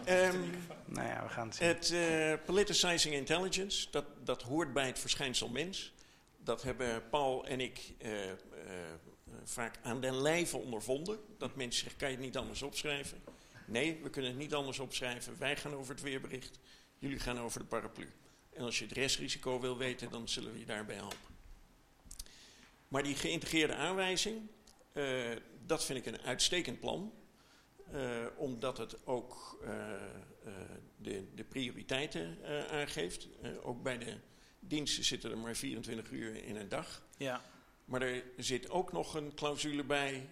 Um, 0.10 0.52
nou 0.86 1.08
ja, 1.08 1.24
we 1.24 1.30
gaan 1.30 1.48
het 1.48 1.56
zien. 1.56 1.68
Het 1.68 1.92
uh, 1.92 2.46
politicizing 2.46 3.14
intelligence, 3.14 3.88
dat, 3.92 4.06
dat 4.24 4.42
hoort 4.42 4.74
bij 4.74 4.88
het 4.88 5.00
verschijnsel 5.00 5.50
mens. 5.50 5.94
Dat 6.38 6.62
hebben 6.62 7.10
Paul 7.10 7.46
en 7.46 7.62
ik 7.62 7.94
uh, 8.02 8.26
uh, 8.26 8.34
vaak 9.44 9.76
aan 9.84 10.02
den 10.02 10.22
lijve 10.22 10.58
ondervonden. 10.58 11.20
Dat 11.38 11.56
mensen 11.56 11.80
zeggen, 11.82 12.00
kan 12.00 12.10
je 12.10 12.16
het 12.16 12.26
niet 12.26 12.38
anders 12.38 12.62
opschrijven? 12.62 13.24
Nee, 13.66 14.00
we 14.04 14.10
kunnen 14.10 14.32
het 14.32 14.40
niet 14.40 14.54
anders 14.54 14.80
opschrijven. 14.80 15.36
Wij 15.40 15.58
gaan 15.58 15.74
over 15.74 15.94
het 15.94 16.04
weerbericht, 16.04 16.60
jullie 17.00 17.20
gaan 17.20 17.40
over 17.40 17.60
de 17.60 17.66
paraplu. 17.66 18.10
En 18.54 18.64
als 18.64 18.80
je 18.80 18.86
het 18.86 18.94
restrisico 18.94 19.60
wil 19.60 19.78
weten, 19.78 20.12
dan 20.12 20.30
zullen 20.30 20.54
we 20.54 20.60
je 20.60 20.66
daarbij 20.66 20.96
helpen. 20.96 21.18
Maar 22.88 23.04
die 23.04 23.16
geïntegreerde 23.16 23.76
aanwijzing, 23.76 24.50
uh, 24.94 25.30
dat 25.66 25.86
vind 25.86 26.00
ik 26.00 26.14
een 26.14 26.22
uitstekend 26.22 26.80
plan. 26.80 27.14
Uh, 27.94 28.26
omdat 28.38 28.78
het 28.78 29.06
ook 29.06 29.60
uh, 29.64 29.70
de, 30.98 31.26
de, 31.36 31.44
prioriteiten 31.44 32.38
aangeeft. 32.72 33.28
ook 33.62 33.84
bij 33.84 33.98
de 33.98 34.18
diensten 34.60 35.04
zitten 35.04 35.32
er 35.32 35.38
maar 35.38 35.56
24 35.56 36.12
uur 36.12 36.46
in 36.46 36.56
een 36.56 36.70
dag. 36.70 37.04
Ja. 37.18 37.42
Maar 37.86 38.02
er 38.02 38.24
zit 38.38 38.70
ook 38.70 38.92
nog 38.92 39.16
een 39.16 39.34
clausule 39.36 39.84
bij 39.84 40.30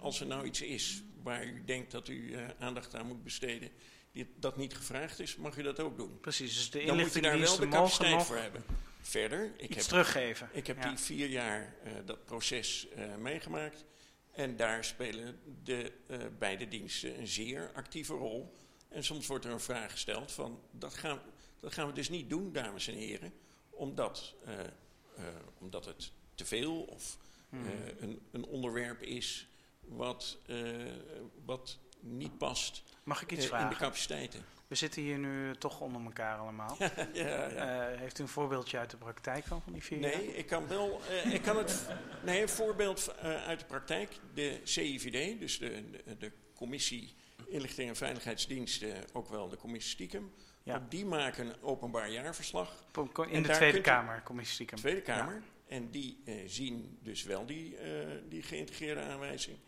als 0.00 0.20
er 0.20 0.26
nou 0.26 0.46
iets 0.46 0.60
is 0.60 1.02
waar 1.22 1.46
u 1.46 1.64
denkt 1.64 1.90
dat 1.90 2.08
u 2.08 2.36
aandacht 2.58 2.94
aan 2.94 3.06
moet 3.06 3.24
besteden. 3.24 3.70
Die, 4.12 4.34
dat 4.36 4.56
niet 4.56 4.76
gevraagd 4.76 5.20
is, 5.20 5.36
mag 5.36 5.56
u 5.56 5.62
dat 5.62 5.80
ook 5.80 5.96
doen. 5.96 6.20
Precies, 6.20 6.54
dus 6.54 6.70
de 6.70 6.84
Dan 6.84 6.98
moet 6.98 7.14
je 7.14 7.20
daar 7.20 7.38
wel 7.38 7.56
de 7.56 7.68
capaciteit 7.68 8.22
voor 8.22 8.36
hebben. 8.36 8.64
Verder, 9.06 9.52
ik 9.56 9.62
iets 9.62 9.74
heb, 9.74 9.84
teruggeven. 9.84 10.48
Ik 10.52 10.66
heb 10.66 10.82
ja. 10.82 10.88
die 10.88 10.98
vier 10.98 11.28
jaar 11.28 11.74
dat 12.04 12.24
proces 12.24 12.86
meegemaakt. 13.18 13.84
En 14.32 14.56
daar 14.56 14.84
spelen 14.84 15.40
de 15.62 15.92
uh, 16.10 16.18
beide 16.38 16.68
diensten 16.68 17.18
een 17.18 17.26
zeer 17.26 17.70
actieve 17.74 18.12
rol. 18.12 18.54
En 18.88 19.04
soms 19.04 19.26
wordt 19.26 19.44
er 19.44 19.50
een 19.50 19.60
vraag 19.60 19.90
gesteld 19.90 20.32
van, 20.32 20.60
dat 20.70 20.94
gaan, 20.94 21.20
dat 21.60 21.72
gaan 21.72 21.86
we 21.86 21.92
dus 21.92 22.08
niet 22.08 22.30
doen, 22.30 22.52
dames 22.52 22.88
en 22.88 22.94
heren, 22.94 23.32
omdat, 23.70 24.34
omdat 25.58 25.84
het 25.84 26.12
te 26.34 26.44
veel 26.44 26.82
of 26.82 27.18
hmm. 27.48 27.66
een, 27.98 28.20
een, 28.32 28.44
onderwerp 28.44 29.02
is 29.02 29.48
wat, 29.80 30.38
wat 31.44 31.78
niet 32.06 32.38
past 32.38 32.82
Mag 33.02 33.22
ik 33.22 33.32
iets 33.32 33.42
in 33.42 33.48
vragen? 33.48 33.68
de 33.68 33.76
capaciteiten. 33.76 34.44
We 34.66 34.74
zitten 34.74 35.02
hier 35.02 35.18
nu 35.18 35.54
toch 35.54 35.80
onder 35.80 36.02
elkaar 36.02 36.38
allemaal. 36.38 36.76
ja, 36.78 36.90
ja. 37.12 37.92
Uh, 37.92 37.98
heeft 37.98 38.18
u 38.18 38.22
een 38.22 38.28
voorbeeldje 38.28 38.78
uit 38.78 38.90
de 38.90 38.96
praktijk 38.96 39.44
van, 39.44 39.62
van 39.62 39.72
die 39.72 39.82
vier 39.82 39.98
Nee, 39.98 40.26
jaar? 40.26 40.34
ik 40.34 40.46
kan 40.46 40.68
wel. 40.68 41.00
Uh, 41.10 41.34
ik 41.34 41.42
kan 41.42 41.56
het. 41.56 41.86
Nee, 42.24 42.42
een 42.42 42.48
voorbeeld 42.48 43.14
uh, 43.24 43.46
uit 43.46 43.58
de 43.58 43.64
praktijk. 43.66 44.18
De 44.34 44.60
CIVD, 44.64 45.40
dus 45.40 45.58
de, 45.58 45.90
de, 45.90 46.16
de, 46.18 46.32
Commissie 46.54 47.14
Inlichting 47.46 47.88
en 47.88 47.96
Veiligheidsdiensten, 47.96 48.94
ook 49.12 49.28
wel 49.28 49.48
de 49.48 49.56
Commissie 49.56 49.92
Stiekem. 49.92 50.32
Ook 50.66 50.90
die 50.90 51.04
maken 51.04 51.46
een 51.46 51.62
openbaar 51.62 52.10
jaarverslag. 52.10 52.84
In 53.28 53.42
de 53.42 53.48
Tweede 53.48 53.80
Kamer, 53.80 54.22
Commissie 54.22 54.54
Stiekem. 54.54 54.78
Tweede 54.78 55.00
Kamer. 55.00 55.42
En 55.68 55.90
die 55.90 56.22
zien 56.46 56.98
dus 57.02 57.22
wel 57.22 57.46
die, 57.46 57.76
die 58.28 58.42
geïntegreerde 58.42 59.00
aanwijzing. 59.00 59.58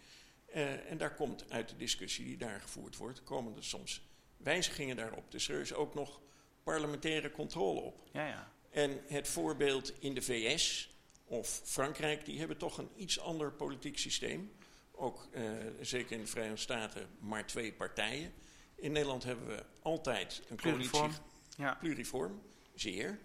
En 0.52 0.98
daar 0.98 1.14
komt 1.14 1.50
uit 1.50 1.68
de 1.68 1.76
discussie 1.76 2.24
die 2.24 2.36
daar 2.36 2.60
gevoerd 2.60 2.96
wordt, 2.96 3.22
komen 3.24 3.56
er 3.56 3.64
soms 3.64 4.02
wijzigingen 4.36 4.96
daarop. 4.96 5.30
Dus 5.30 5.48
er 5.48 5.60
is 5.60 5.74
ook 5.74 5.94
nog 5.94 6.20
parlementaire 6.62 7.30
controle 7.30 7.80
op. 7.80 8.02
Ja, 8.12 8.26
ja. 8.26 8.52
En 8.70 9.00
het 9.06 9.28
voorbeeld 9.28 9.92
in 10.00 10.14
de 10.14 10.22
VS 10.22 10.94
of 11.24 11.60
Frankrijk, 11.64 12.24
die 12.24 12.38
hebben 12.38 12.56
toch 12.56 12.78
een 12.78 12.90
iets 12.96 13.20
ander 13.20 13.52
politiek 13.52 13.98
systeem. 13.98 14.52
Ook 14.92 15.28
uh, 15.32 15.50
zeker 15.80 16.12
in 16.12 16.20
de 16.20 16.26
Verenigde 16.26 16.60
Staten 16.60 17.08
maar 17.18 17.46
twee 17.46 17.72
partijen. 17.72 18.32
In 18.74 18.92
Nederland 18.92 19.24
hebben 19.24 19.46
we 19.46 19.64
altijd 19.82 20.42
een 20.48 20.56
pluriform. 20.56 20.90
coalitie. 20.90 21.22
Ja. 21.56 21.74
Pluriform, 21.74 22.42
zeer. 22.74 23.18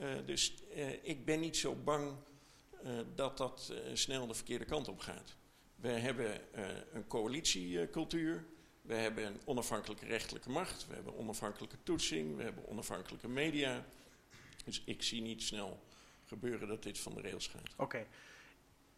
Uh, 0.00 0.08
dus 0.26 0.54
ik 1.02 1.24
ben 1.24 1.40
niet 1.40 1.56
zo 1.56 1.74
bang 1.74 2.12
dat 3.14 3.36
dat 3.36 3.72
snel 3.92 4.26
de 4.26 4.34
verkeerde 4.34 4.64
kant 4.64 4.88
op 4.88 4.98
gaat. 4.98 5.36
We 5.80 5.88
hebben 5.88 6.40
een 6.92 7.06
coalitiecultuur. 7.06 8.44
We 8.82 8.94
hebben 8.94 9.26
een 9.26 9.40
onafhankelijke 9.44 10.06
rechtelijke 10.06 10.50
macht, 10.50 10.86
we 10.86 10.94
hebben 10.94 11.16
onafhankelijke 11.16 11.76
toetsing, 11.82 12.36
we 12.36 12.42
hebben 12.42 12.68
onafhankelijke 12.68 13.28
media. 13.28 13.84
Dus 14.64 14.82
ik 14.84 15.02
zie 15.02 15.22
niet 15.22 15.42
snel 15.42 15.82
gebeuren 16.24 16.68
dat 16.68 16.82
dit 16.82 16.98
van 16.98 17.14
de 17.14 17.20
rails 17.20 17.46
gaat. 17.46 17.74
Oké, 17.76 18.06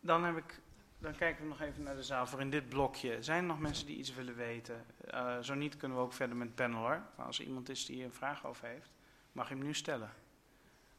dan, 0.00 0.24
heb 0.24 0.36
ik, 0.36 0.60
dan 0.98 1.16
kijken 1.16 1.42
we 1.42 1.48
nog 1.48 1.60
even 1.60 1.82
naar 1.82 1.96
de 1.96 2.02
zaal 2.02 2.26
voor 2.26 2.40
in 2.40 2.50
dit 2.50 2.68
blokje. 2.68 3.22
Zijn 3.22 3.38
er 3.38 3.46
nog 3.46 3.60
mensen 3.60 3.86
die 3.86 3.96
iets 3.96 4.14
willen 4.14 4.36
weten? 4.36 4.86
Uh, 5.14 5.38
zo 5.38 5.54
niet 5.54 5.76
kunnen 5.76 5.98
we 5.98 6.04
ook 6.04 6.12
verder 6.12 6.36
met 6.36 6.46
het 6.46 6.56
panel 6.56 6.80
hoor. 6.80 7.02
Maar 7.16 7.26
als 7.26 7.38
er 7.38 7.44
iemand 7.44 7.68
is 7.68 7.86
die 7.86 8.04
een 8.04 8.12
vraag 8.12 8.46
over 8.46 8.66
heeft, 8.66 8.90
mag 9.32 9.48
je 9.48 9.54
hem 9.54 9.64
nu 9.64 9.74
stellen. 9.74 10.10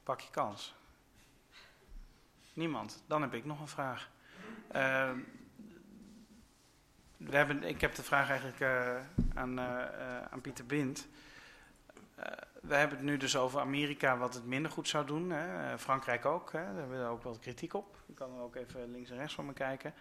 Pak 0.03 0.21
je 0.21 0.29
kans. 0.31 0.75
Niemand. 2.53 3.03
Dan 3.07 3.21
heb 3.21 3.33
ik 3.33 3.45
nog 3.45 3.59
een 3.59 3.67
vraag. 3.67 4.11
Uh, 4.75 5.11
we 7.25 7.35
hebben, 7.35 7.63
ik 7.63 7.81
heb 7.81 7.95
de 7.95 8.03
vraag 8.03 8.29
eigenlijk 8.29 8.59
uh, 8.59 8.95
aan, 9.33 9.59
uh, 9.59 9.65
uh, 9.65 10.21
aan 10.29 10.41
Pieter 10.41 10.65
Bind. 10.65 11.07
we 12.61 12.75
hebben 12.75 12.97
het 12.97 13.05
nu 13.05 13.17
dus 13.17 13.35
over 13.37 13.59
Amerika 13.59 14.17
wat 14.17 14.33
het 14.33 14.45
minder 14.45 14.71
goed 14.71 14.87
zou 14.87 15.05
doen. 15.05 15.29
Hè. 15.29 15.79
Frankrijk 15.79 16.25
ook. 16.25 16.51
Hè. 16.51 16.63
Daar 16.63 16.75
hebben 16.75 16.99
we 16.99 17.09
ook 17.09 17.23
wel 17.23 17.37
kritiek 17.37 17.73
op. 17.73 17.97
Ik 18.07 18.15
kan 18.15 18.35
er 18.35 18.41
ook 18.41 18.55
even 18.55 18.91
links 18.91 19.09
en 19.09 19.17
rechts 19.17 19.33
van 19.33 19.45
me 19.45 19.53
kijken. 19.53 19.93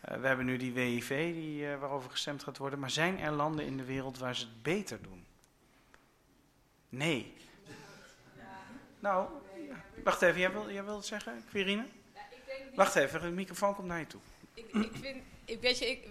we 0.00 0.26
hebben 0.26 0.46
nu 0.46 0.56
die 0.56 0.72
WIV 0.72 1.32
die, 1.32 1.76
waarover 1.76 2.10
gestemd 2.10 2.42
gaat 2.42 2.58
worden. 2.58 2.78
Maar 2.78 2.90
zijn 2.90 3.18
er 3.18 3.32
landen 3.32 3.64
in 3.64 3.76
de 3.76 3.84
wereld 3.84 4.18
waar 4.18 4.36
ze 4.36 4.44
het 4.44 4.62
beter 4.62 5.02
doen? 5.02 5.26
Nee. 6.88 7.34
Nou, 8.98 9.28
wacht 10.04 10.22
even. 10.22 10.40
Jij 10.40 10.52
wil, 10.52 10.70
jij 10.70 10.84
wil 10.84 10.96
het 10.96 11.06
zeggen, 11.06 11.44
Quirine? 11.48 11.86
Ja, 12.14 12.20
ik 12.30 12.42
denk 12.46 12.76
wacht 12.76 12.94
even, 12.94 13.20
de 13.20 13.30
microfoon 13.30 13.74
komt 13.74 13.86
naar 13.86 13.98
je 13.98 14.06
toe. 14.06 14.20
Ik, 14.54 14.72
ik 14.72 14.90
vind, 14.92 15.22
ik, 15.44 15.60
weet 15.60 15.78
je, 15.78 15.90
ik, 15.90 16.08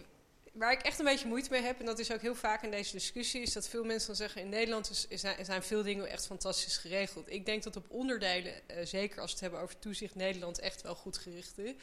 waar 0.53 0.71
ik 0.71 0.81
echt 0.81 0.99
een 0.99 1.05
beetje 1.05 1.27
moeite 1.27 1.51
mee 1.51 1.61
heb, 1.61 1.79
en 1.79 1.85
dat 1.85 1.99
is 1.99 2.11
ook 2.11 2.21
heel 2.21 2.35
vaak 2.35 2.63
in 2.63 2.71
deze 2.71 2.91
discussie, 2.91 3.41
is 3.41 3.53
dat 3.53 3.67
veel 3.67 3.83
mensen 3.83 4.07
dan 4.07 4.15
zeggen: 4.15 4.41
in 4.41 4.49
Nederland 4.49 4.89
is, 4.89 5.05
is, 5.07 5.21
zijn 5.41 5.63
veel 5.63 5.83
dingen 5.83 6.09
echt 6.09 6.25
fantastisch 6.25 6.77
geregeld. 6.77 7.31
Ik 7.31 7.45
denk 7.45 7.63
dat 7.63 7.75
op 7.75 7.85
onderdelen, 7.89 8.53
uh, 8.53 8.77
zeker 8.83 9.21
als 9.21 9.25
we 9.25 9.31
het 9.31 9.41
hebben 9.41 9.59
over 9.59 9.79
toezicht, 9.79 10.15
Nederland 10.15 10.59
echt 10.59 10.81
wel 10.81 10.95
goed 10.95 11.17
gericht 11.17 11.57
is. 11.57 11.73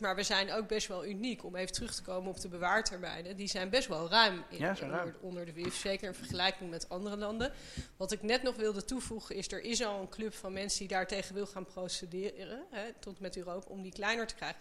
Maar 0.00 0.16
we 0.16 0.22
zijn 0.22 0.52
ook 0.52 0.68
best 0.68 0.86
wel 0.86 1.06
uniek. 1.06 1.44
Om 1.44 1.56
even 1.56 1.72
terug 1.72 1.94
te 1.94 2.02
komen 2.02 2.30
op 2.30 2.40
de 2.40 2.48
bewaartermijnen. 2.48 3.36
Die 3.36 3.48
zijn 3.48 3.70
best 3.70 3.88
wel 3.88 4.08
ruim, 4.08 4.44
in, 4.50 4.58
ja, 4.58 4.70
onder, 4.70 4.88
ruim. 4.88 5.16
onder, 5.20 5.46
de 5.46 5.52
WIF. 5.52 5.76
Zeker 5.76 6.08
in 6.08 6.14
vergelijking 6.14 6.70
met 6.70 6.88
andere 6.88 7.16
landen. 7.16 7.52
Wat 7.96 8.12
ik 8.12 8.22
net 8.22 8.42
nog 8.42 8.56
wilde 8.56 8.84
toevoegen 8.84 9.34
is... 9.34 9.52
er 9.52 9.62
is 9.62 9.84
al 9.84 10.00
een 10.00 10.08
club 10.08 10.34
van 10.34 10.52
mensen 10.52 10.78
die 10.78 10.88
daartegen 10.88 11.34
wil 11.34 11.46
gaan 11.46 11.64
procederen. 11.64 12.64
Hè, 12.70 12.92
tot 13.00 13.20
met 13.20 13.36
Europa, 13.36 13.70
om 13.70 13.82
die 13.82 13.92
kleiner 13.92 14.26
te 14.26 14.34
krijgen. 14.34 14.60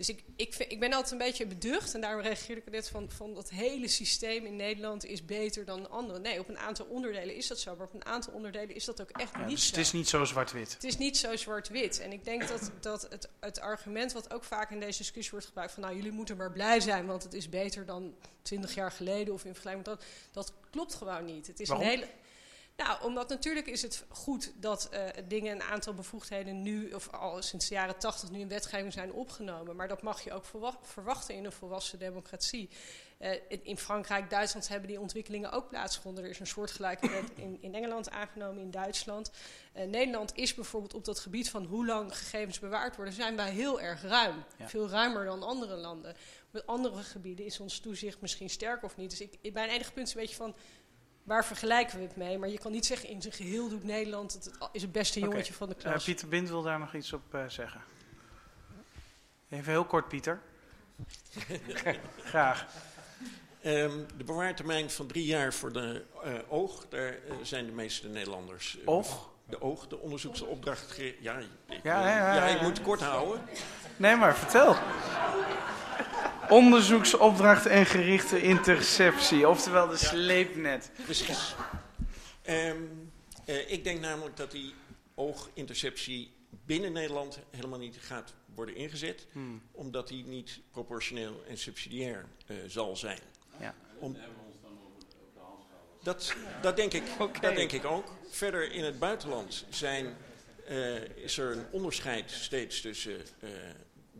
Dus 0.00 0.08
ik, 0.08 0.24
ik, 0.36 0.54
vind, 0.54 0.72
ik 0.72 0.80
ben 0.80 0.92
altijd 0.92 1.12
een 1.12 1.18
beetje 1.18 1.46
beducht, 1.46 1.94
en 1.94 2.00
daarom 2.00 2.22
reageerde 2.22 2.60
ik 2.60 2.70
net 2.70 2.88
van, 2.88 3.10
van 3.10 3.34
dat 3.34 3.50
hele 3.50 3.88
systeem 3.88 4.46
in 4.46 4.56
Nederland 4.56 5.04
is 5.04 5.24
beter 5.24 5.64
dan 5.64 5.90
andere. 5.90 6.18
Nee, 6.18 6.40
op 6.40 6.48
een 6.48 6.58
aantal 6.58 6.86
onderdelen 6.86 7.34
is 7.34 7.46
dat 7.46 7.58
zo, 7.58 7.76
maar 7.76 7.86
op 7.86 7.94
een 7.94 8.04
aantal 8.04 8.32
onderdelen 8.32 8.74
is 8.74 8.84
dat 8.84 9.00
ook 9.00 9.10
echt 9.10 9.32
Ja, 9.32 9.44
niet 9.44 9.50
dus 9.50 9.64
zo. 9.64 9.70
het 9.70 9.84
is 9.84 9.92
niet 9.92 10.08
zo 10.08 10.24
zwart-wit. 10.24 10.72
Het 10.72 10.84
is 10.84 10.96
niet 10.96 11.16
zo 11.16 11.36
zwart-wit. 11.36 12.00
En 12.00 12.12
ik 12.12 12.24
denk 12.24 12.48
dat, 12.48 12.70
dat 12.80 13.06
het, 13.10 13.28
het 13.40 13.60
argument 13.60 14.12
wat 14.12 14.32
ook 14.32 14.44
vaak 14.44 14.70
in 14.70 14.80
deze 14.80 14.98
discussie 14.98 15.30
wordt 15.30 15.46
gebruikt... 15.46 15.72
van 15.72 15.82
nou, 15.82 15.96
jullie 15.96 16.12
moeten 16.12 16.36
maar 16.36 16.52
blij 16.52 16.80
zijn, 16.80 17.06
want 17.06 17.22
het 17.22 17.34
is 17.34 17.48
beter 17.48 17.86
dan 17.86 18.14
twintig 18.42 18.74
jaar 18.74 18.92
geleden... 18.92 19.34
of 19.34 19.44
in 19.44 19.52
vergelijking 19.52 19.86
met 19.86 19.98
dat, 19.98 20.08
dat 20.32 20.52
klopt 20.70 20.94
gewoon 20.94 21.24
niet. 21.24 21.46
Het 21.46 21.60
is 21.60 21.68
Waarom? 21.68 21.86
een 21.86 21.92
hele... 21.92 22.06
Nou, 22.84 23.02
omdat 23.04 23.28
natuurlijk 23.28 23.66
is 23.66 23.82
het 23.82 24.04
goed 24.08 24.52
dat 24.56 24.88
eh, 24.88 25.06
dingen 25.28 25.52
een 25.54 25.62
aantal 25.62 25.94
bevoegdheden 25.94 26.62
nu... 26.62 26.92
of 26.92 27.10
al 27.12 27.42
sinds 27.42 27.68
de 27.68 27.74
jaren 27.74 27.98
tachtig 27.98 28.30
nu 28.30 28.40
in 28.40 28.48
wetgeving 28.48 28.92
zijn 28.92 29.12
opgenomen. 29.12 29.76
Maar 29.76 29.88
dat 29.88 30.02
mag 30.02 30.20
je 30.24 30.32
ook 30.32 30.44
verwa- 30.44 30.78
verwachten 30.82 31.34
in 31.34 31.44
een 31.44 31.52
volwassen 31.52 31.98
democratie. 31.98 32.70
Eh, 33.18 33.40
in, 33.62 33.78
Frankrijk, 33.78 34.30
Duitsland 34.30 34.68
hebben 34.68 34.88
die 34.88 35.00
ontwikkelingen 35.00 35.52
ook 35.52 35.68
plaatsgevonden. 35.68 36.24
Er 36.24 36.30
is 36.30 36.38
een 36.40 36.46
soortgelijke 36.46 37.10
wet 37.10 37.30
in, 37.44 37.58
in 37.60 37.74
Engeland 37.74 38.10
aangenomen, 38.10 38.62
in 38.62 38.70
Duitsland. 38.70 39.30
Eh, 39.72 39.86
Nederland 39.86 40.36
is 40.36 40.54
bijvoorbeeld 40.54 40.94
op 40.94 41.04
dat 41.04 41.18
gebied 41.18 41.50
van 41.50 41.64
hoe 41.64 41.86
lang 41.86 42.16
gegevens 42.16 42.58
bewaard 42.58 42.96
worden, 42.96 43.14
zijn 43.14 43.36
wij 43.36 43.50
heel 43.50 43.80
erg 43.80 44.02
ruim. 44.02 44.44
Ja. 44.58 44.68
Veel 44.68 44.88
ruimer 44.88 45.24
dan 45.24 45.42
andere 45.42 45.76
landen. 45.76 46.16
Met 46.50 46.66
andere 46.66 47.02
gebieden 47.02 47.44
is 47.44 47.60
ons 47.60 47.78
toezicht 47.80 48.20
misschien 48.20 48.50
sterk 48.50 48.82
of 48.82 48.96
niet. 48.96 49.10
Dus 49.10 49.20
ik, 49.20 49.34
ik- 49.40 49.52
mijn 49.52 49.68
enige 49.70 49.92
punt 49.92 50.06
is 50.06 50.14
een 50.14 50.20
beetje 50.20 50.36
van, 50.36 50.54
waar 51.22 51.44
vergelijken 51.44 51.98
we 51.98 52.04
het 52.04 52.16
mee? 52.16 52.38
Maar 52.38 52.48
je 52.48 52.58
kan 52.58 52.72
niet 52.72 52.86
zeggen, 52.86 53.08
in 53.08 53.22
zijn 53.22 53.34
geheel 53.34 53.68
doet 53.68 53.84
Nederland, 53.84 54.32
het, 54.32 54.50
is 54.72 54.82
het 54.82 54.92
beste 54.92 55.20
jongetje 55.20 55.52
van 55.52 55.68
de 55.68 55.74
Eh, 55.74 55.80
klas. 55.80 56.04
Pieter 56.04 56.28
Bind 56.28 56.48
wil 56.48 56.62
daar 56.62 56.78
nog 56.78 56.94
iets 56.94 57.12
op 57.12 57.34
eh, 57.34 57.44
zeggen. 57.48 57.80
Even 59.48 59.72
heel 59.72 59.84
kort, 59.84 60.08
Pieter. 60.08 60.40
Graag. 62.24 62.66
Ehm, 63.62 63.98
de 64.16 64.24
bewaartermijn 64.24 64.90
van 64.90 65.06
drie 65.06 65.24
jaar 65.24 65.52
voor 65.52 65.72
de 65.72 66.04
eh, 66.24 66.32
oog, 66.48 66.86
daar 66.88 67.18
zijn 67.42 67.66
de 67.66 67.72
meeste 67.72 68.08
Nederlanders. 68.08 68.78
Oog? 68.84 69.28
De 69.48 69.62
oog, 69.62 69.86
de 69.86 69.98
onderzoeksopdracht. 69.98 70.96
Ja, 71.20 71.38
ik, 71.38 71.46
Ja, 71.66 71.78
ja, 71.82 72.08
ja, 72.08 72.34
ja, 72.34 72.34
ja. 72.34 72.54
ik 72.54 72.60
moet 72.60 72.76
het 72.76 72.86
kort 72.86 73.00
houden. 73.00 73.42
Nee, 73.96 74.16
maar 74.16 74.36
vertel. 74.36 74.76
Onderzoeksopdracht 76.50 77.66
en 77.66 77.86
gerichte 77.86 78.42
interceptie, 78.42 79.48
oftewel 79.48 79.88
de 79.88 79.96
sleepnet. 79.96 80.90
Precies. 81.04 81.54
Ehm, 82.42 82.76
eh, 83.44 83.70
ik 83.72 83.84
denk 83.84 84.00
namelijk 84.00 84.36
dat 84.36 84.50
die 84.50 84.74
ooginterceptie 85.14 86.32
binnen 86.64 86.92
Nederland 86.92 87.38
helemaal 87.50 87.78
niet 87.78 87.96
gaat 88.00 88.34
worden 88.54 88.76
ingezet, 88.76 89.26
Hmm. 89.32 89.62
omdat 89.72 90.08
die 90.08 90.24
niet 90.24 90.60
proportioneel 90.70 91.42
en 91.48 91.58
subsidiair 91.58 92.26
eh, 92.46 92.56
zal 92.66 92.96
zijn. 92.96 93.20
Ja. 93.60 93.74
Om, 93.98 94.16
dat, 96.02 96.34
dat, 96.62 96.76
denk 96.76 96.92
ik, 96.92 97.02
Oké. 97.18 97.40
dat 97.40 97.54
denk 97.54 97.72
ik 97.72 97.84
ook. 97.84 98.12
Verder 98.30 98.72
in 98.72 98.84
het 98.84 98.98
buitenland 98.98 99.64
zijn, 99.68 100.16
eh, 100.66 101.02
is 101.16 101.38
er 101.38 101.52
een 101.52 101.64
onderscheid 101.70 102.30
steeds 102.30 102.80
tussen 102.80 103.22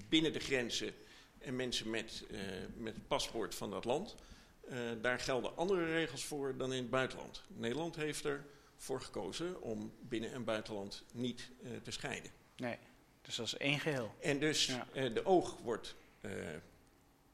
binnen 0.08 0.32
de 0.32 0.40
grenzen 0.40 0.94
en 1.40 1.56
mensen 1.56 1.90
met, 1.90 2.24
eh, 2.30 2.38
met 2.76 2.94
het 2.94 3.08
paspoort 3.08 3.54
van 3.54 3.70
dat 3.70 3.84
land. 3.84 4.14
Eh, 4.68 4.78
daar 5.02 5.20
gelden 5.20 5.56
andere 5.56 5.84
regels 5.84 6.24
voor 6.24 6.56
dan 6.56 6.72
in 6.72 6.82
het 6.82 6.90
buitenland. 6.90 7.42
Nederland 7.48 7.96
heeft 7.96 8.24
ervoor 8.24 9.00
gekozen 9.00 9.62
om 9.62 9.92
binnen- 10.00 10.32
en 10.32 10.44
buitenland 10.44 11.04
niet 11.12 11.50
eh, 11.62 11.70
te 11.82 11.90
scheiden. 11.90 12.30
Nee, 12.56 12.76
dus 13.22 13.36
dat 13.36 13.46
is 13.46 13.56
één 13.56 13.80
geheel. 13.80 14.14
En 14.20 14.38
dus 14.38 14.66
Ja. 14.66 15.08
de 15.08 15.24
oog 15.24 15.56
wordt 15.62 15.96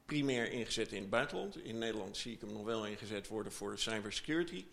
primair 0.05 0.51
ingezet 0.51 0.91
in 0.91 1.01
het 1.01 1.09
buitenland. 1.09 1.57
In 1.63 1.77
Nederland 1.77 2.17
zie 2.17 2.33
ik 2.33 2.41
hem 2.41 2.53
nog 2.53 2.63
wel 2.63 2.85
ingezet 2.87 3.27
worden 3.27 3.51
voor 3.51 3.79
cybersecurity. 3.79 4.65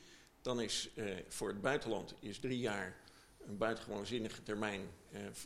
Dan 0.43 0.61
is 0.61 0.91
voor 1.29 1.49
het 1.49 1.61
buitenland 1.61 2.15
is 2.21 2.39
drie 2.39 2.59
jaar 2.59 2.97
een 3.47 3.57
buitengewoon 3.59 4.07
zinnige 4.07 4.43
termijn, 4.43 4.81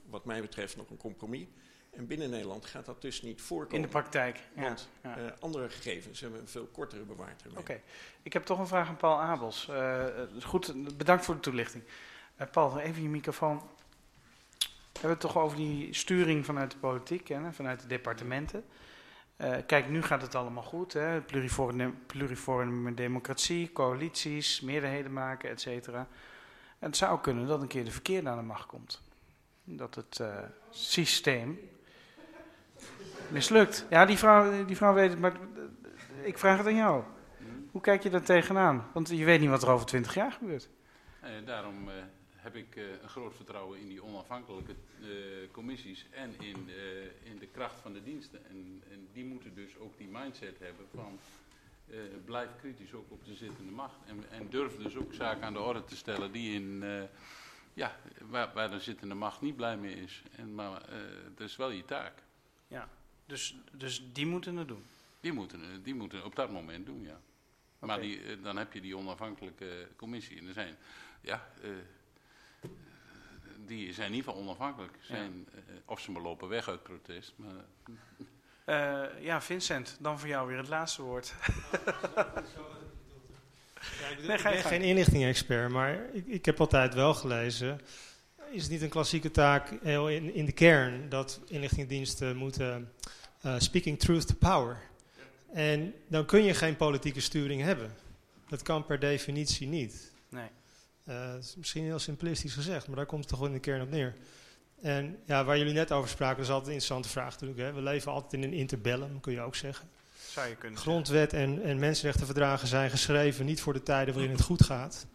wat 0.07 0.24
mij 0.24 0.40
betreft 0.40 0.77
nog 0.77 0.90
een 0.90 0.96
compromis. 0.96 1.46
En 1.98 2.06
binnen 2.06 2.30
Nederland 2.30 2.66
gaat 2.66 2.87
dat 2.87 3.02
dus 3.02 3.22
niet 3.22 3.42
voorkomen. 3.42 3.76
In 3.76 3.82
de 3.82 3.88
praktijk. 3.88 4.40
Ja. 4.54 4.62
Want 4.62 4.88
ja. 5.02 5.16
eh, 5.16 5.24
andere 5.40 5.68
gegevens 5.68 6.20
hebben 6.20 6.40
een 6.40 6.48
veel 6.48 6.66
kortere 6.66 7.02
bewaartermijn. 7.02 7.61
Oké, 7.61 7.80
ik 8.22 8.32
heb 8.32 8.44
toch 8.44 8.58
een 8.58 8.66
vraag 8.66 8.88
aan 8.88 8.96
Paul 8.96 9.20
Abels. 9.20 9.68
Eh, 9.68 10.04
goed, 10.42 10.96
bedankt 10.96 11.24
voor 11.24 11.34
de 11.34 11.40
toelichting. 11.40 11.84
Eh, 12.37 12.46
Paul, 12.50 12.78
even 12.78 13.02
je 13.02 13.08
microfoon. 13.08 13.62
We 14.58 14.68
hebben 14.92 15.11
het 15.11 15.20
toch 15.20 15.38
over 15.38 15.56
die 15.56 15.94
sturing 15.94 16.44
vanuit 16.44 16.70
de 16.70 16.78
politiek, 16.78 17.28
hè, 17.28 17.52
vanuit 17.52 17.80
de 17.80 17.87
departementen. 17.87 18.64
Kijk, 19.66 19.88
nu 19.88 20.02
gaat 20.02 20.22
het 20.22 20.34
allemaal 20.34 20.62
goed. 20.62 20.92
Hè? 20.92 21.20
Pluriforme, 21.20 21.90
pluriforme 22.06 22.94
democratie, 22.94 23.72
coalities, 23.72 24.61
meerderheden 24.61 25.12
maken, 25.12 25.50
et 25.50 25.61
cetera. 25.61 26.08
En 26.78 26.87
het 26.87 26.96
zou 26.96 27.20
kunnen 27.20 27.46
dat 27.46 27.62
een 27.62 27.68
keer 27.68 27.84
de 27.84 27.90
verkeerde 27.90 28.28
aan 28.28 28.37
de 28.37 28.42
macht 28.42 28.66
komt. 28.66 29.02
Dat 29.64 29.94
het 29.94 30.20
systeem 30.70 31.58
mislukt. 33.28 33.86
Ja, 33.90 34.04
die 34.04 34.18
vrouw, 34.18 34.64
die 34.64 34.76
vrouw 34.76 34.94
weet 34.94 35.10
het, 35.10 35.18
maar 35.18 35.32
ik 36.22 36.38
vraag 36.38 36.58
het 36.58 36.66
aan 36.66 36.74
jou. 36.74 37.02
Hoe 37.70 37.80
kijk 37.80 38.02
je 38.02 38.10
daar 38.10 38.22
tegenaan? 38.22 38.86
Want 38.92 39.08
je 39.08 39.24
weet 39.24 39.40
niet 39.40 39.48
wat 39.48 39.62
er 39.62 39.70
over 39.70 39.86
twintig 39.86 40.14
jaar 40.14 40.32
gebeurt. 40.32 40.68
Eh, 41.20 41.30
daarom 41.44 41.88
eh, 41.88 41.94
heb 42.36 42.56
ik 42.56 42.76
eh, 42.76 42.84
een 43.02 43.08
groot 43.08 43.34
vertrouwen 43.34 43.80
in 43.80 43.88
die 43.88 44.02
onafhankelijke 44.04 44.72
eh, 45.00 45.08
commissies 45.50 46.06
en 46.10 46.34
in, 46.40 46.68
eh, 46.68 47.30
in 47.30 47.38
de 47.38 47.46
kracht 47.46 47.80
van 47.80 47.92
de 47.92 48.02
diensten. 48.02 48.40
En, 48.48 48.82
en 48.90 49.08
die 49.12 49.24
moeten 49.24 49.54
dus 49.54 49.78
ook 49.78 49.98
die 49.98 50.08
mindset 50.08 50.58
hebben 50.58 50.86
van 50.94 51.18
eh, 51.90 51.96
blijf 52.24 52.48
kritisch 52.60 52.94
ook 52.94 53.10
op 53.10 53.24
de 53.24 53.34
zittende 53.34 53.72
macht. 53.72 53.98
En, 54.06 54.24
en 54.30 54.46
durf 54.50 54.76
dus 54.76 54.96
ook 54.96 55.14
zaken 55.14 55.42
aan 55.42 55.52
de 55.52 55.60
orde 55.60 55.84
te 55.84 55.96
stellen 55.96 56.32
die 56.32 56.54
in, 56.54 56.84
ja, 57.74 57.96
waar, 58.28 58.50
waar 58.54 58.70
de 58.70 58.80
zittende 58.80 59.14
macht 59.14 59.40
niet 59.40 59.56
blij 59.56 59.76
mee 59.76 59.94
is. 59.94 60.22
En, 60.36 60.54
maar 60.54 60.82
dat 61.34 61.48
is 61.48 61.56
wel 61.56 61.70
je 61.70 61.84
taak. 61.84 62.12
Dus, 63.26 63.57
dus 63.72 64.02
die 64.12 64.26
moeten 64.26 64.57
het 64.57 64.68
doen. 64.68 64.85
Die 65.20 65.33
moeten, 65.33 65.83
die 65.83 65.94
moeten 65.94 66.24
op 66.24 66.37
dat 66.37 66.50
moment 66.50 66.87
doen, 66.87 67.02
ja. 67.02 67.20
Maar 67.78 68.00
die, 68.00 68.22
eh, 68.22 68.42
dan 68.42 68.57
heb 68.57 68.72
je 68.72 68.81
die 68.81 68.96
onafhankelijke 68.96 69.88
commissie. 69.96 70.38
En 70.38 70.46
er 70.46 70.52
zijn, 70.52 70.76
ja, 71.20 71.48
eh, 71.62 71.70
die 73.66 73.92
zijn 73.92 74.07
in 74.09 74.14
ieder 74.14 74.31
geval 74.31 74.46
onafhankelijk. 74.46 74.92
Zijn, 75.00 75.48
eh, 75.54 75.74
of 75.85 76.00
ze 76.00 76.11
maar 76.11 76.22
lopen 76.22 76.48
weg 76.48 76.68
uit 76.68 76.83
protest. 76.83 77.33
Maar, 77.37 77.64
Eh, 78.64 79.22
ja, 79.24 79.40
Vincent, 79.42 79.96
dan 80.00 80.18
voor 80.18 80.28
jou 80.28 80.48
weer 80.48 80.57
het 80.57 80.68
laatste 80.68 81.02
woord. 81.02 81.35
Ja, 84.00 84.07
ik, 84.09 84.16
bedoel, 84.16 84.26
Nee, 84.26 84.37
ik 84.37 84.42
ga 84.42 84.48
je 84.48 84.54
ben 84.54 84.64
geen 84.64 84.83
inlichting-expert, 84.83 85.70
maar 85.70 86.14
ik, 86.14 86.26
ik 86.26 86.44
heb 86.44 86.61
altijd 86.61 86.94
wel 86.94 87.14
gelezen. 87.14 87.81
Is 88.50 88.62
het 88.62 88.70
niet 88.70 88.82
een 88.82 88.88
klassieke 88.88 89.30
taak 89.30 89.72
heel 89.82 90.08
in, 90.08 90.34
in 90.34 90.44
de 90.44 90.52
kern 90.52 91.08
dat 91.08 91.40
inlichtingendiensten 91.46 92.37
moeten 92.37 92.92
eh, 93.40 93.54
speaking 93.58 93.98
truth 93.98 94.26
to 94.26 94.34
power? 94.38 94.80
En 95.52 95.94
dan 96.08 96.26
kun 96.26 96.44
je 96.44 96.54
geen 96.54 96.76
politieke 96.76 97.20
sturing 97.20 97.62
hebben. 97.62 97.94
Dat 98.48 98.62
kan 98.62 98.87
per 98.87 98.98
definitie 98.98 99.66
niet. 99.66 100.12
Nee. 100.28 100.48
Eh, 101.04 101.34
is 101.38 101.54
misschien 101.56 101.84
heel 101.84 101.98
simplistisch 101.98 102.54
gezegd, 102.54 102.87
maar 102.87 102.96
daar 102.96 103.06
komt 103.06 103.20
het 103.20 103.30
toch 103.30 103.38
wel 103.38 103.48
in 103.48 103.54
de 103.54 103.61
kern 103.61 103.82
op 103.82 103.90
neer. 103.90 104.14
En 104.80 105.18
ja, 105.24 105.44
waar 105.44 105.58
jullie 105.58 105.72
net 105.72 105.92
over 105.92 106.08
spraken, 106.08 106.37
dat 106.37 106.46
is 106.46 106.52
altijd 106.52 106.68
een 106.68 106.80
interessante 106.80 107.08
vraag 107.08 107.32
natuurlijk. 107.32 107.61
Hè. 107.61 107.72
We 107.72 107.82
leven 107.82 108.12
altijd 108.12 108.32
in 108.32 108.42
een 108.42 108.52
interbellum, 108.52 109.20
kun 109.20 109.32
je 109.32 109.40
ook 109.40 109.56
zeggen. 109.56 109.88
Zou 110.28 110.48
je 110.48 110.56
kunnen. 110.56 110.78
Grondwet 110.78 111.32
en, 111.32 111.62
en 111.62 111.78
mensenrechtenverdragen 111.78 112.68
zijn 112.68 112.90
geschreven 112.90 113.44
niet 113.44 113.61
voor 113.61 113.72
de 113.72 113.82
tijden 113.82 114.14
waarin 114.14 114.32
het 114.32 114.42
goed 114.42 114.64
gaat, 114.64 115.06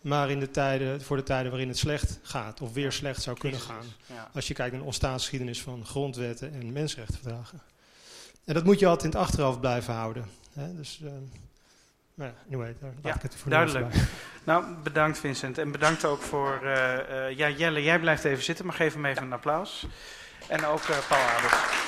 maar 0.00 0.30
in 0.30 0.40
de 0.40 0.50
tijden, 0.50 1.02
voor 1.02 1.16
de 1.16 1.22
tijden 1.22 1.50
waarin 1.50 1.68
het 1.68 1.78
slecht 1.78 2.18
gaat, 2.22 2.60
of 2.60 2.72
weer 2.72 2.92
slecht 2.92 3.22
zou 3.22 3.38
kunnen 3.38 3.60
gaan. 3.60 3.84
Als 4.34 4.48
je 4.48 4.54
kijkt 4.54 4.70
naar 4.70 4.80
de 4.80 4.86
ontstaansgeschiedenis 4.86 5.62
van 5.62 5.86
grondwetten 5.86 6.52
en 6.52 6.72
mensenrechtenverdragen. 6.72 7.60
En 8.44 8.54
dat 8.54 8.64
moet 8.64 8.78
je 8.78 8.86
altijd 8.86 9.12
in 9.14 9.18
het 9.20 9.28
achterhoofd 9.28 9.60
blijven 9.60 9.94
houden. 9.94 10.24
Hè? 10.52 10.74
Dus, 10.76 11.00
eh, 11.04 11.10
nou 12.14 12.30
ja, 12.30 12.34
anyway, 12.46 12.74
daar 12.80 12.90
laat 12.94 13.04
Ja, 13.04 13.14
ik 13.14 13.22
het 13.22 13.34
voor 13.36 13.50
duidelijk. 13.50 13.88
bij. 13.88 14.00
Nou, 14.44 14.64
bedankt 14.82 15.18
Vincent. 15.18 15.58
En 15.58 15.70
bedankt 15.72 16.04
ook 16.04 16.22
voor... 16.22 16.60
eh, 16.62 17.26
eh, 17.28 17.36
ja, 17.36 17.48
Jelle, 17.50 17.82
jij 17.82 17.98
blijft 18.00 18.24
even 18.24 18.44
zitten, 18.44 18.66
maar 18.66 18.74
geef 18.74 18.92
hem 18.94 19.04
even 19.04 19.22
een 19.22 19.32
applaus. 19.32 19.86
En 20.48 20.64
ook 20.66 20.80
Paul 21.08 21.20
Adels. 21.20 21.87